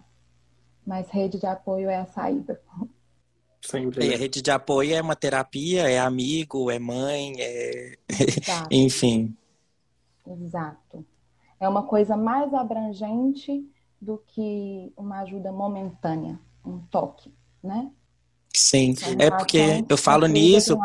[0.87, 2.61] Mas rede de apoio é a saída.
[3.61, 4.07] Sempre.
[4.07, 7.99] E a rede de apoio é uma terapia, é amigo, é mãe, é.
[8.71, 9.37] Enfim.
[10.25, 11.05] Exato.
[11.59, 13.69] É uma coisa mais abrangente
[14.01, 17.33] do que uma ajuda momentânea, um toque,
[17.63, 17.91] né?
[18.55, 20.79] Sim, é, é porque eu falo nisso.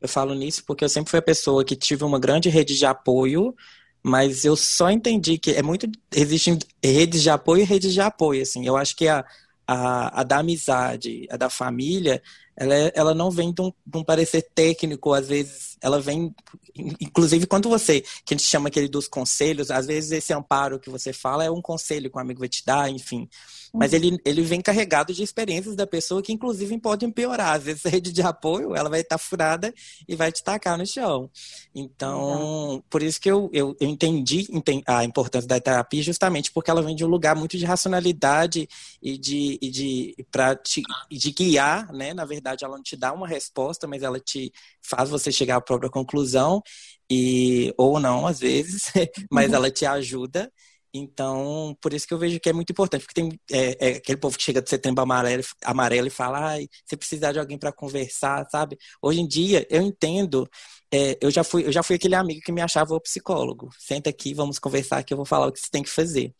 [0.00, 2.84] Eu falo nisso porque eu sempre fui a pessoa que tive uma grande rede de
[2.84, 3.54] apoio,
[4.02, 8.42] mas eu só entendi que é muito existem redes de apoio e redes de apoio,
[8.42, 8.66] assim.
[8.66, 9.24] Eu acho que a
[9.66, 12.22] a, a da amizade, a da família,
[12.56, 16.34] ela, é, ela não vem de um, de um, parecer técnico, às vezes ela vem,
[16.76, 20.90] inclusive quando você, que a gente chama aquele dos conselhos, às vezes esse amparo que
[20.90, 23.28] você fala é um conselho que um amigo vai te dar, enfim.
[23.76, 27.56] Mas ele, ele vem carregado de experiências da pessoa que, inclusive, podem piorar.
[27.56, 29.74] Às vezes, a rede de apoio, ela vai estar furada
[30.06, 31.28] e vai te tacar no chão.
[31.74, 34.46] Então, por isso que eu, eu, eu entendi
[34.86, 38.68] a importância da terapia, justamente porque ela vem de um lugar muito de racionalidade
[39.02, 40.80] e de, e de, pra te,
[41.10, 42.14] de guiar, né?
[42.14, 45.60] Na verdade, ela não te dá uma resposta, mas ela te faz você chegar à
[45.60, 46.62] própria conclusão
[47.10, 48.84] e ou não às vezes,
[49.30, 49.56] mas uhum.
[49.56, 50.50] ela te ajuda
[50.96, 54.16] então, por isso que eu vejo que é muito importante, porque tem é, é, aquele
[54.16, 57.72] povo que chega de setembro amarelo, amarelo e fala, ai, você precisar de alguém para
[57.72, 58.78] conversar, sabe?
[59.02, 60.48] Hoje em dia, eu entendo,
[60.92, 63.70] é, eu, já fui, eu já fui aquele amigo que me achava o psicólogo.
[63.76, 66.32] Senta aqui, vamos conversar que eu vou falar o que você tem que fazer.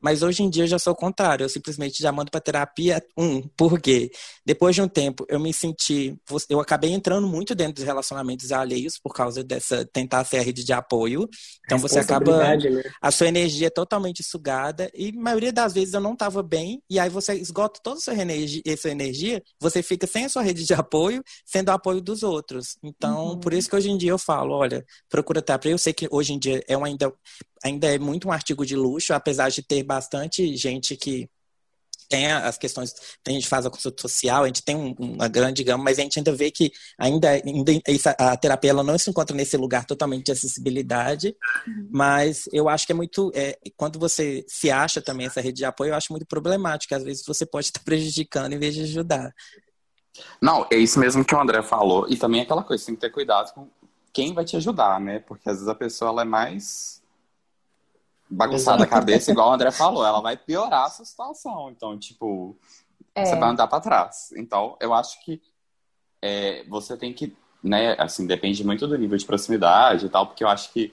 [0.00, 3.02] Mas hoje em dia eu já sou o contrário, eu simplesmente já mando para terapia.
[3.16, 4.10] Um, porque
[4.44, 6.16] depois de um tempo eu me senti,
[6.48, 10.64] eu acabei entrando muito dentro dos relacionamentos alheios por causa dessa tentar ser a rede
[10.64, 11.28] de apoio.
[11.64, 12.82] Então você acaba né?
[13.00, 16.82] a sua energia é totalmente sugada e a maioria das vezes eu não estava bem
[16.88, 20.42] e aí você esgota toda a sua energia, sua energia, você fica sem a sua
[20.42, 22.76] rede de apoio, sendo o apoio dos outros.
[22.82, 23.40] Então, uhum.
[23.40, 25.72] por isso que hoje em dia eu falo, olha, procura terapia.
[25.72, 27.12] Eu sei que hoje em dia é um ainda
[27.64, 31.28] ainda é muito um artigo de luxo, apesar de ter bastante gente que
[32.08, 32.94] tem as questões,
[33.26, 36.02] a gente faz a consulta social, a gente tem um, uma grande gama, mas a
[36.02, 37.72] gente ainda vê que ainda, ainda
[38.18, 41.36] a terapia ela não se encontra nesse lugar totalmente de acessibilidade,
[41.66, 41.88] uhum.
[41.92, 45.64] mas eu acho que é muito, é, quando você se acha também essa rede de
[45.66, 49.32] apoio, eu acho muito problemático, às vezes você pode estar prejudicando em vez de ajudar.
[50.40, 53.10] Não, é isso mesmo que o André falou, e também aquela coisa, tem que ter
[53.10, 53.68] cuidado com
[54.12, 55.20] quem vai te ajudar, né?
[55.20, 56.97] Porque às vezes a pessoa ela é mais
[58.30, 61.70] bagunçada a cabeça, igual o André falou, ela vai piorar a sua situação.
[61.70, 62.56] Então, tipo,
[63.14, 63.24] é.
[63.24, 64.32] você vai andar para trás.
[64.36, 65.40] Então, eu acho que
[66.20, 70.44] é, você tem que, né, assim, depende muito do nível de proximidade e tal, porque
[70.44, 70.92] eu acho que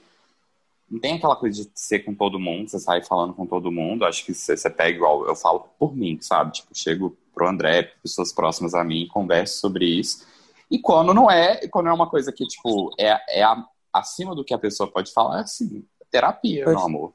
[0.88, 4.04] não tem aquela coisa de ser com todo mundo, você sair falando com todo mundo.
[4.04, 6.52] Acho que você, você pega igual, eu falo por mim, sabe?
[6.52, 10.24] Tipo, chego pro André, pessoas próximas a mim, converso sobre isso.
[10.70, 14.44] E quando não é, quando é uma coisa que, tipo, é, é a, acima do
[14.44, 17.12] que a pessoa pode falar, é assim, terapia, meu amor.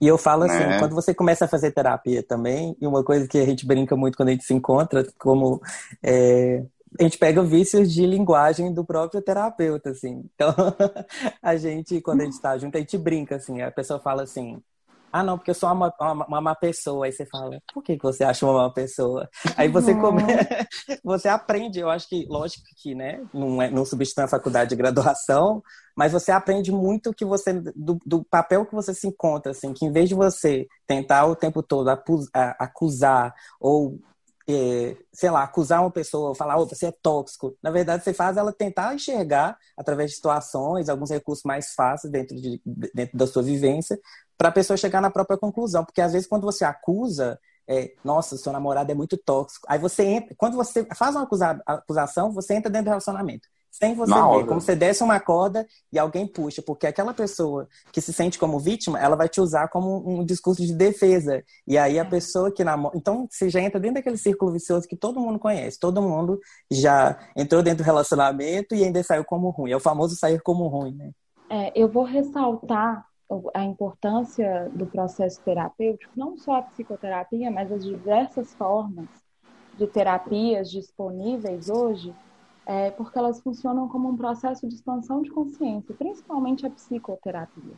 [0.00, 0.78] E eu falo assim, né?
[0.78, 4.16] quando você começa a fazer terapia também, e uma coisa que a gente brinca muito
[4.16, 5.60] quando a gente se encontra, como
[6.02, 6.62] é,
[6.98, 10.24] a gente pega vícios de linguagem do próprio terapeuta, assim.
[10.34, 10.54] Então,
[11.42, 13.60] a gente, quando a gente está junto, a gente brinca, assim.
[13.60, 14.62] A pessoa fala assim,
[15.12, 17.06] ah, não, porque eu sou uma, uma, uma má pessoa.
[17.06, 19.28] Aí você fala, por que, que você acha uma má pessoa?
[19.56, 20.22] Aí você come...
[21.02, 24.76] você aprende, eu acho que, lógico que, né, não, é, não substitui a faculdade de
[24.76, 25.62] graduação,
[25.96, 29.84] mas você aprende muito que você, do, do, papel que você se encontra, assim, que
[29.84, 31.88] em vez de você tentar o tempo todo
[32.58, 33.98] acusar ou
[34.48, 37.56] é, sei lá, acusar uma pessoa, falar, oh, você é tóxico.
[37.60, 42.36] Na verdade, você faz ela tentar enxergar, através de situações, alguns recursos mais fáceis dentro,
[42.36, 43.98] de, dentro da sua vivência,
[44.36, 45.84] para a pessoa chegar na própria conclusão.
[45.84, 47.38] Porque às vezes, quando você acusa,
[47.68, 49.66] é, nossa, seu namorado é muito tóxico.
[49.68, 51.28] Aí você entra, quando você faz uma
[51.66, 53.48] acusação, você entra dentro do relacionamento.
[53.78, 54.46] Sem você Na ver, hora.
[54.46, 58.58] como você desce uma corda e alguém puxa, porque aquela pessoa que se sente como
[58.58, 61.44] vítima, ela vai te usar como um discurso de defesa.
[61.66, 62.96] E aí a pessoa que namora.
[62.96, 65.78] Então, você já entra dentro daquele círculo vicioso que todo mundo conhece.
[65.78, 66.40] Todo mundo
[66.70, 69.72] já entrou dentro do relacionamento e ainda saiu como ruim.
[69.72, 71.10] É o famoso sair como ruim, né?
[71.50, 73.04] É, eu vou ressaltar
[73.54, 79.08] a importância do processo terapêutico, não só a psicoterapia, mas as diversas formas
[79.76, 82.14] de terapias disponíveis hoje,
[82.64, 87.74] é, porque elas funcionam como um processo de expansão de consciência, principalmente a psicoterapia.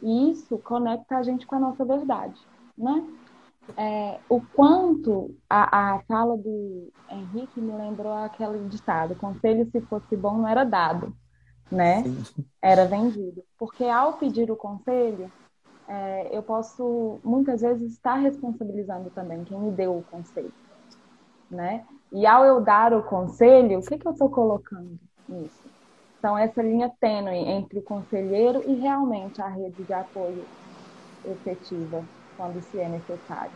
[0.00, 2.40] E isso conecta a gente com a nossa verdade,
[2.76, 3.04] né?
[3.76, 10.16] É, o quanto a, a fala do Henrique me lembrou aquele ditado: conselho se fosse
[10.16, 11.14] bom não era dado
[11.72, 12.04] né?
[12.60, 13.42] Era vendido.
[13.58, 15.30] Porque ao pedir o conselho,
[15.88, 20.52] é, eu posso muitas vezes estar responsabilizando também quem me deu o conselho,
[21.50, 21.84] né?
[22.12, 25.62] E ao eu dar o conselho, o que, que eu estou colocando nisso?
[26.18, 30.44] Então, essa linha tênue entre o conselheiro e realmente a rede de apoio
[31.24, 32.04] efetiva,
[32.36, 33.50] quando se é necessário.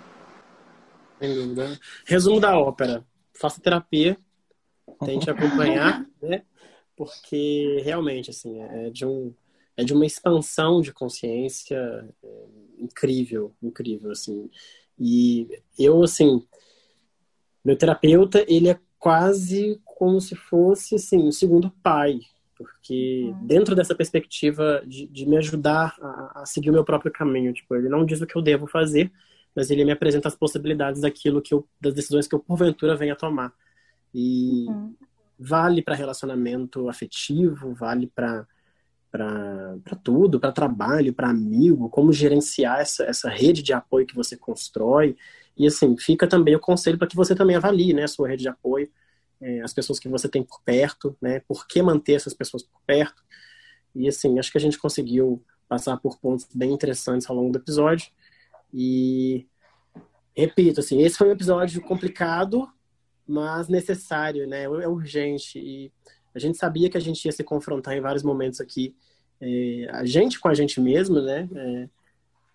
[1.21, 1.79] Sem dúvida.
[2.07, 4.17] Resumo da ópera: faça terapia,
[5.05, 6.43] tente acompanhar, né?
[6.97, 9.33] Porque realmente assim é de um
[9.77, 11.77] é de uma expansão de consciência
[12.25, 12.45] é,
[12.79, 14.51] incrível, incrível assim.
[14.99, 15.47] E
[15.79, 16.43] eu assim,
[17.63, 22.21] meu terapeuta ele é quase como se fosse assim um segundo pai,
[22.57, 23.47] porque uhum.
[23.47, 27.75] dentro dessa perspectiva de, de me ajudar a, a, seguir o meu próprio caminho, tipo
[27.77, 29.13] ele não diz o que eu devo fazer,
[29.55, 33.13] mas ele me apresenta as possibilidades daquilo que eu das decisões que eu porventura venha
[33.13, 33.53] a tomar.
[34.15, 34.95] E uhum
[35.39, 38.47] vale para relacionamento afetivo, vale para
[39.11, 44.37] para tudo, para trabalho, para amigo, como gerenciar essa, essa rede de apoio que você
[44.37, 45.17] constrói.
[45.57, 48.43] E assim, fica também o conselho para que você também avalie né, a sua rede
[48.43, 48.91] de apoio,
[49.41, 52.79] é, as pessoas que você tem por perto, né, por que manter essas pessoas por
[52.87, 53.23] perto.
[53.95, 57.59] E assim, acho que a gente conseguiu passar por pontos bem interessantes ao longo do
[57.59, 58.11] episódio.
[58.73, 59.47] E
[60.37, 62.69] repito, assim, esse foi um episódio complicado,
[63.27, 64.65] mas necessário, né?
[64.65, 65.59] É urgente.
[65.59, 65.93] E
[66.35, 68.95] a gente sabia que a gente ia se confrontar em vários momentos aqui,
[69.41, 71.49] é, a gente com a gente mesmo, né?
[71.55, 71.89] É,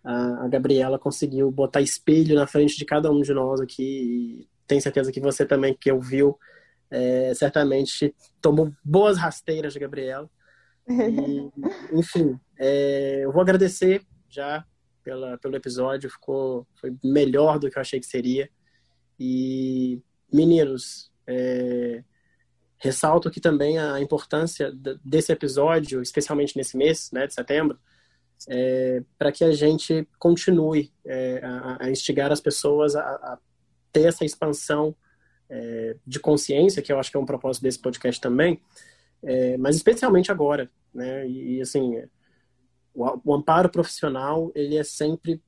[0.03, 3.83] a, a, Gabriela conseguiu botar espelho na frente de cada um de nós aqui.
[3.83, 6.37] E tenho certeza que você também, que ouviu,
[6.89, 10.29] é, certamente tomou boas rasteiras de Gabriela.
[10.89, 11.51] E,
[11.97, 14.65] enfim, é, eu vou agradecer já
[15.03, 18.49] pela, pelo episódio, ficou foi melhor do que eu achei que seria.
[19.19, 22.03] E meninos, é,
[22.77, 24.71] ressalto aqui também a importância
[25.03, 27.79] desse episódio, especialmente nesse mês né, de setembro,
[28.49, 33.39] é, para que a gente continue é, a, a, instigar as pessoas a, a
[33.91, 34.95] ter essa expansão
[35.49, 38.59] é, de consciência, que eu acho que é um propósito desse podcast também,
[39.21, 41.27] é, mas especialmente agora, né?
[41.27, 42.01] E, e assim,
[42.93, 45.41] o, o, amparo profissional ele é sempre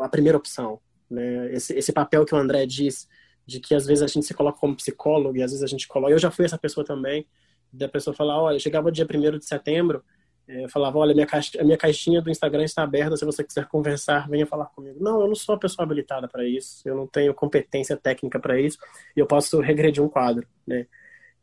[0.00, 1.52] a primeira opção, Né?
[1.52, 3.08] Esse, esse papel que o André diz,
[3.46, 5.86] de que às vezes a gente se coloca como psicólogo e às vezes a gente
[5.86, 6.12] coloca.
[6.12, 7.26] Eu já fui essa pessoa também,
[7.72, 10.02] da pessoa falar: olha, chegava dia 1 de setembro,
[10.48, 13.44] é, eu falava: olha, minha caixa, a minha caixinha do Instagram está aberta, se você
[13.44, 14.98] quiser conversar, venha falar comigo.
[15.00, 18.60] Não, eu não sou a pessoa habilitada para isso, eu não tenho competência técnica para
[18.60, 18.78] isso,
[19.16, 20.46] e eu posso regredir um quadro.
[20.66, 20.86] Né?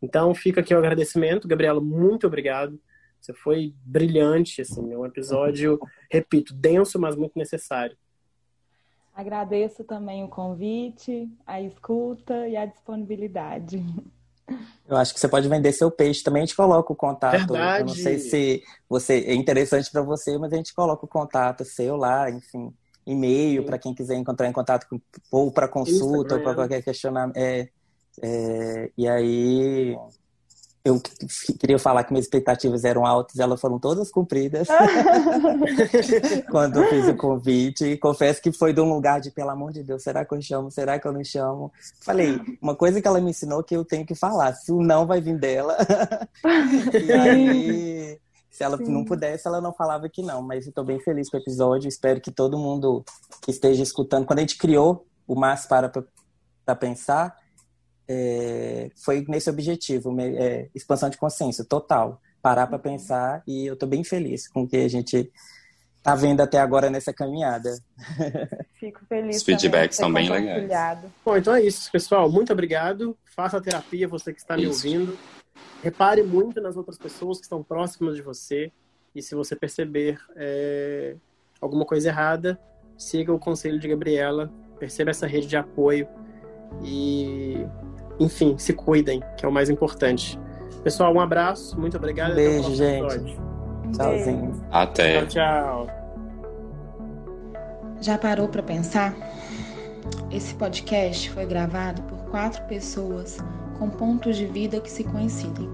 [0.01, 2.80] Então fica aqui o agradecimento, Gabriela, muito obrigado.
[3.19, 5.80] Você foi brilhante, assim, é um episódio,
[6.11, 7.95] repito, denso, mas muito necessário.
[9.15, 13.85] Agradeço também o convite, a escuta e a disponibilidade.
[14.88, 17.38] Eu acho que você pode vender seu peixe também, a gente coloca o contato.
[17.38, 17.81] Verdade.
[17.81, 21.64] Eu não sei se você é interessante para você, mas a gente coloca o contato
[21.64, 22.73] seu lá, enfim,
[23.06, 24.99] e-mail para quem quiser encontrar em contato com,
[25.31, 26.38] ou para consulta Instagram.
[26.38, 27.38] ou para qualquer questionamento.
[27.38, 27.69] É,
[28.22, 29.98] é, e aí
[30.85, 31.01] eu
[31.60, 34.68] queria falar que minhas expectativas eram altas, elas foram todas cumpridas
[36.51, 37.95] quando eu fiz o convite.
[37.97, 40.69] Confesso que foi de um lugar de, pelo amor de Deus, será que eu chamo?
[40.69, 41.72] Será que eu não chamo?
[42.01, 45.07] Falei, uma coisa que ela me ensinou que eu tenho que falar, se o não
[45.07, 45.77] vai vir dela.
[47.01, 48.19] e aí,
[48.51, 48.91] se ela Sim.
[48.91, 50.41] não pudesse, ela não falava que não.
[50.41, 53.05] Mas estou bem feliz com o episódio, espero que todo mundo
[53.41, 55.89] que esteja escutando, quando a gente criou o Mas para
[56.65, 57.35] para pensar,
[58.07, 63.88] é, foi nesse objetivo, é, expansão de consciência total, parar para pensar e eu estou
[63.88, 65.31] bem feliz com o que a gente
[65.97, 67.73] está vendo até agora nessa caminhada.
[68.77, 69.38] Fico feliz.
[69.38, 70.99] Os feedbacks são bem legais.
[71.23, 72.30] Bom, então é isso, pessoal.
[72.30, 73.17] Muito obrigado.
[73.34, 75.17] Faça a terapia, você que está me ouvindo.
[75.81, 78.69] Repare muito nas outras pessoas que estão próximas de você.
[79.15, 81.15] E se você perceber é,
[81.61, 82.59] alguma coisa errada,
[82.97, 86.07] siga o conselho de Gabriela, perceba essa rede de apoio
[86.84, 87.65] e
[88.19, 90.40] enfim, se cuidem, que é o mais importante.
[90.84, 92.35] Pessoal, um abraço, muito obrigado.
[92.35, 93.38] beijo, gente.
[93.95, 94.61] Tchauzinho.
[94.72, 95.26] Até.
[95.26, 95.88] Tchau, tchau.
[98.02, 99.15] Já parou para pensar?
[100.30, 103.38] Esse podcast foi gravado por quatro pessoas
[103.80, 105.69] com pontos de vida que se coincidem,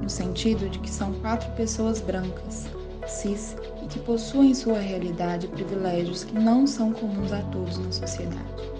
[0.00, 2.66] no sentido de que são quatro pessoas brancas,
[3.06, 7.92] cis e que possuem em sua realidade privilégios que não são comuns a todos na
[7.92, 8.70] sociedade.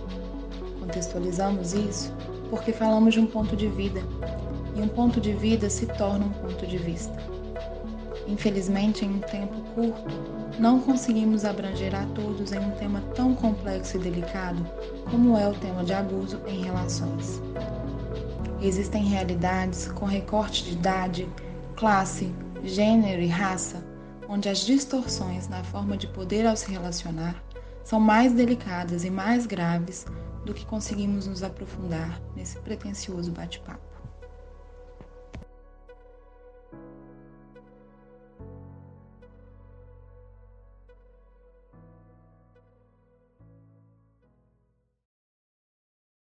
[0.80, 2.14] Contextualizamos isso
[2.54, 4.00] porque falamos de um ponto de vida,
[4.76, 7.12] e um ponto de vida se torna um ponto de vista.
[8.28, 10.14] Infelizmente, em um tempo curto,
[10.60, 14.64] não conseguimos abranger a todos em um tema tão complexo e delicado
[15.10, 17.42] como é o tema de abuso em relações.
[18.62, 21.28] Existem realidades com recorte de idade,
[21.74, 22.32] classe,
[22.62, 23.84] gênero e raça,
[24.28, 27.34] onde as distorções na forma de poder ao se relacionar
[27.82, 30.06] são mais delicadas e mais graves
[30.44, 33.93] do que conseguimos nos aprofundar nesse pretensioso bate-papo.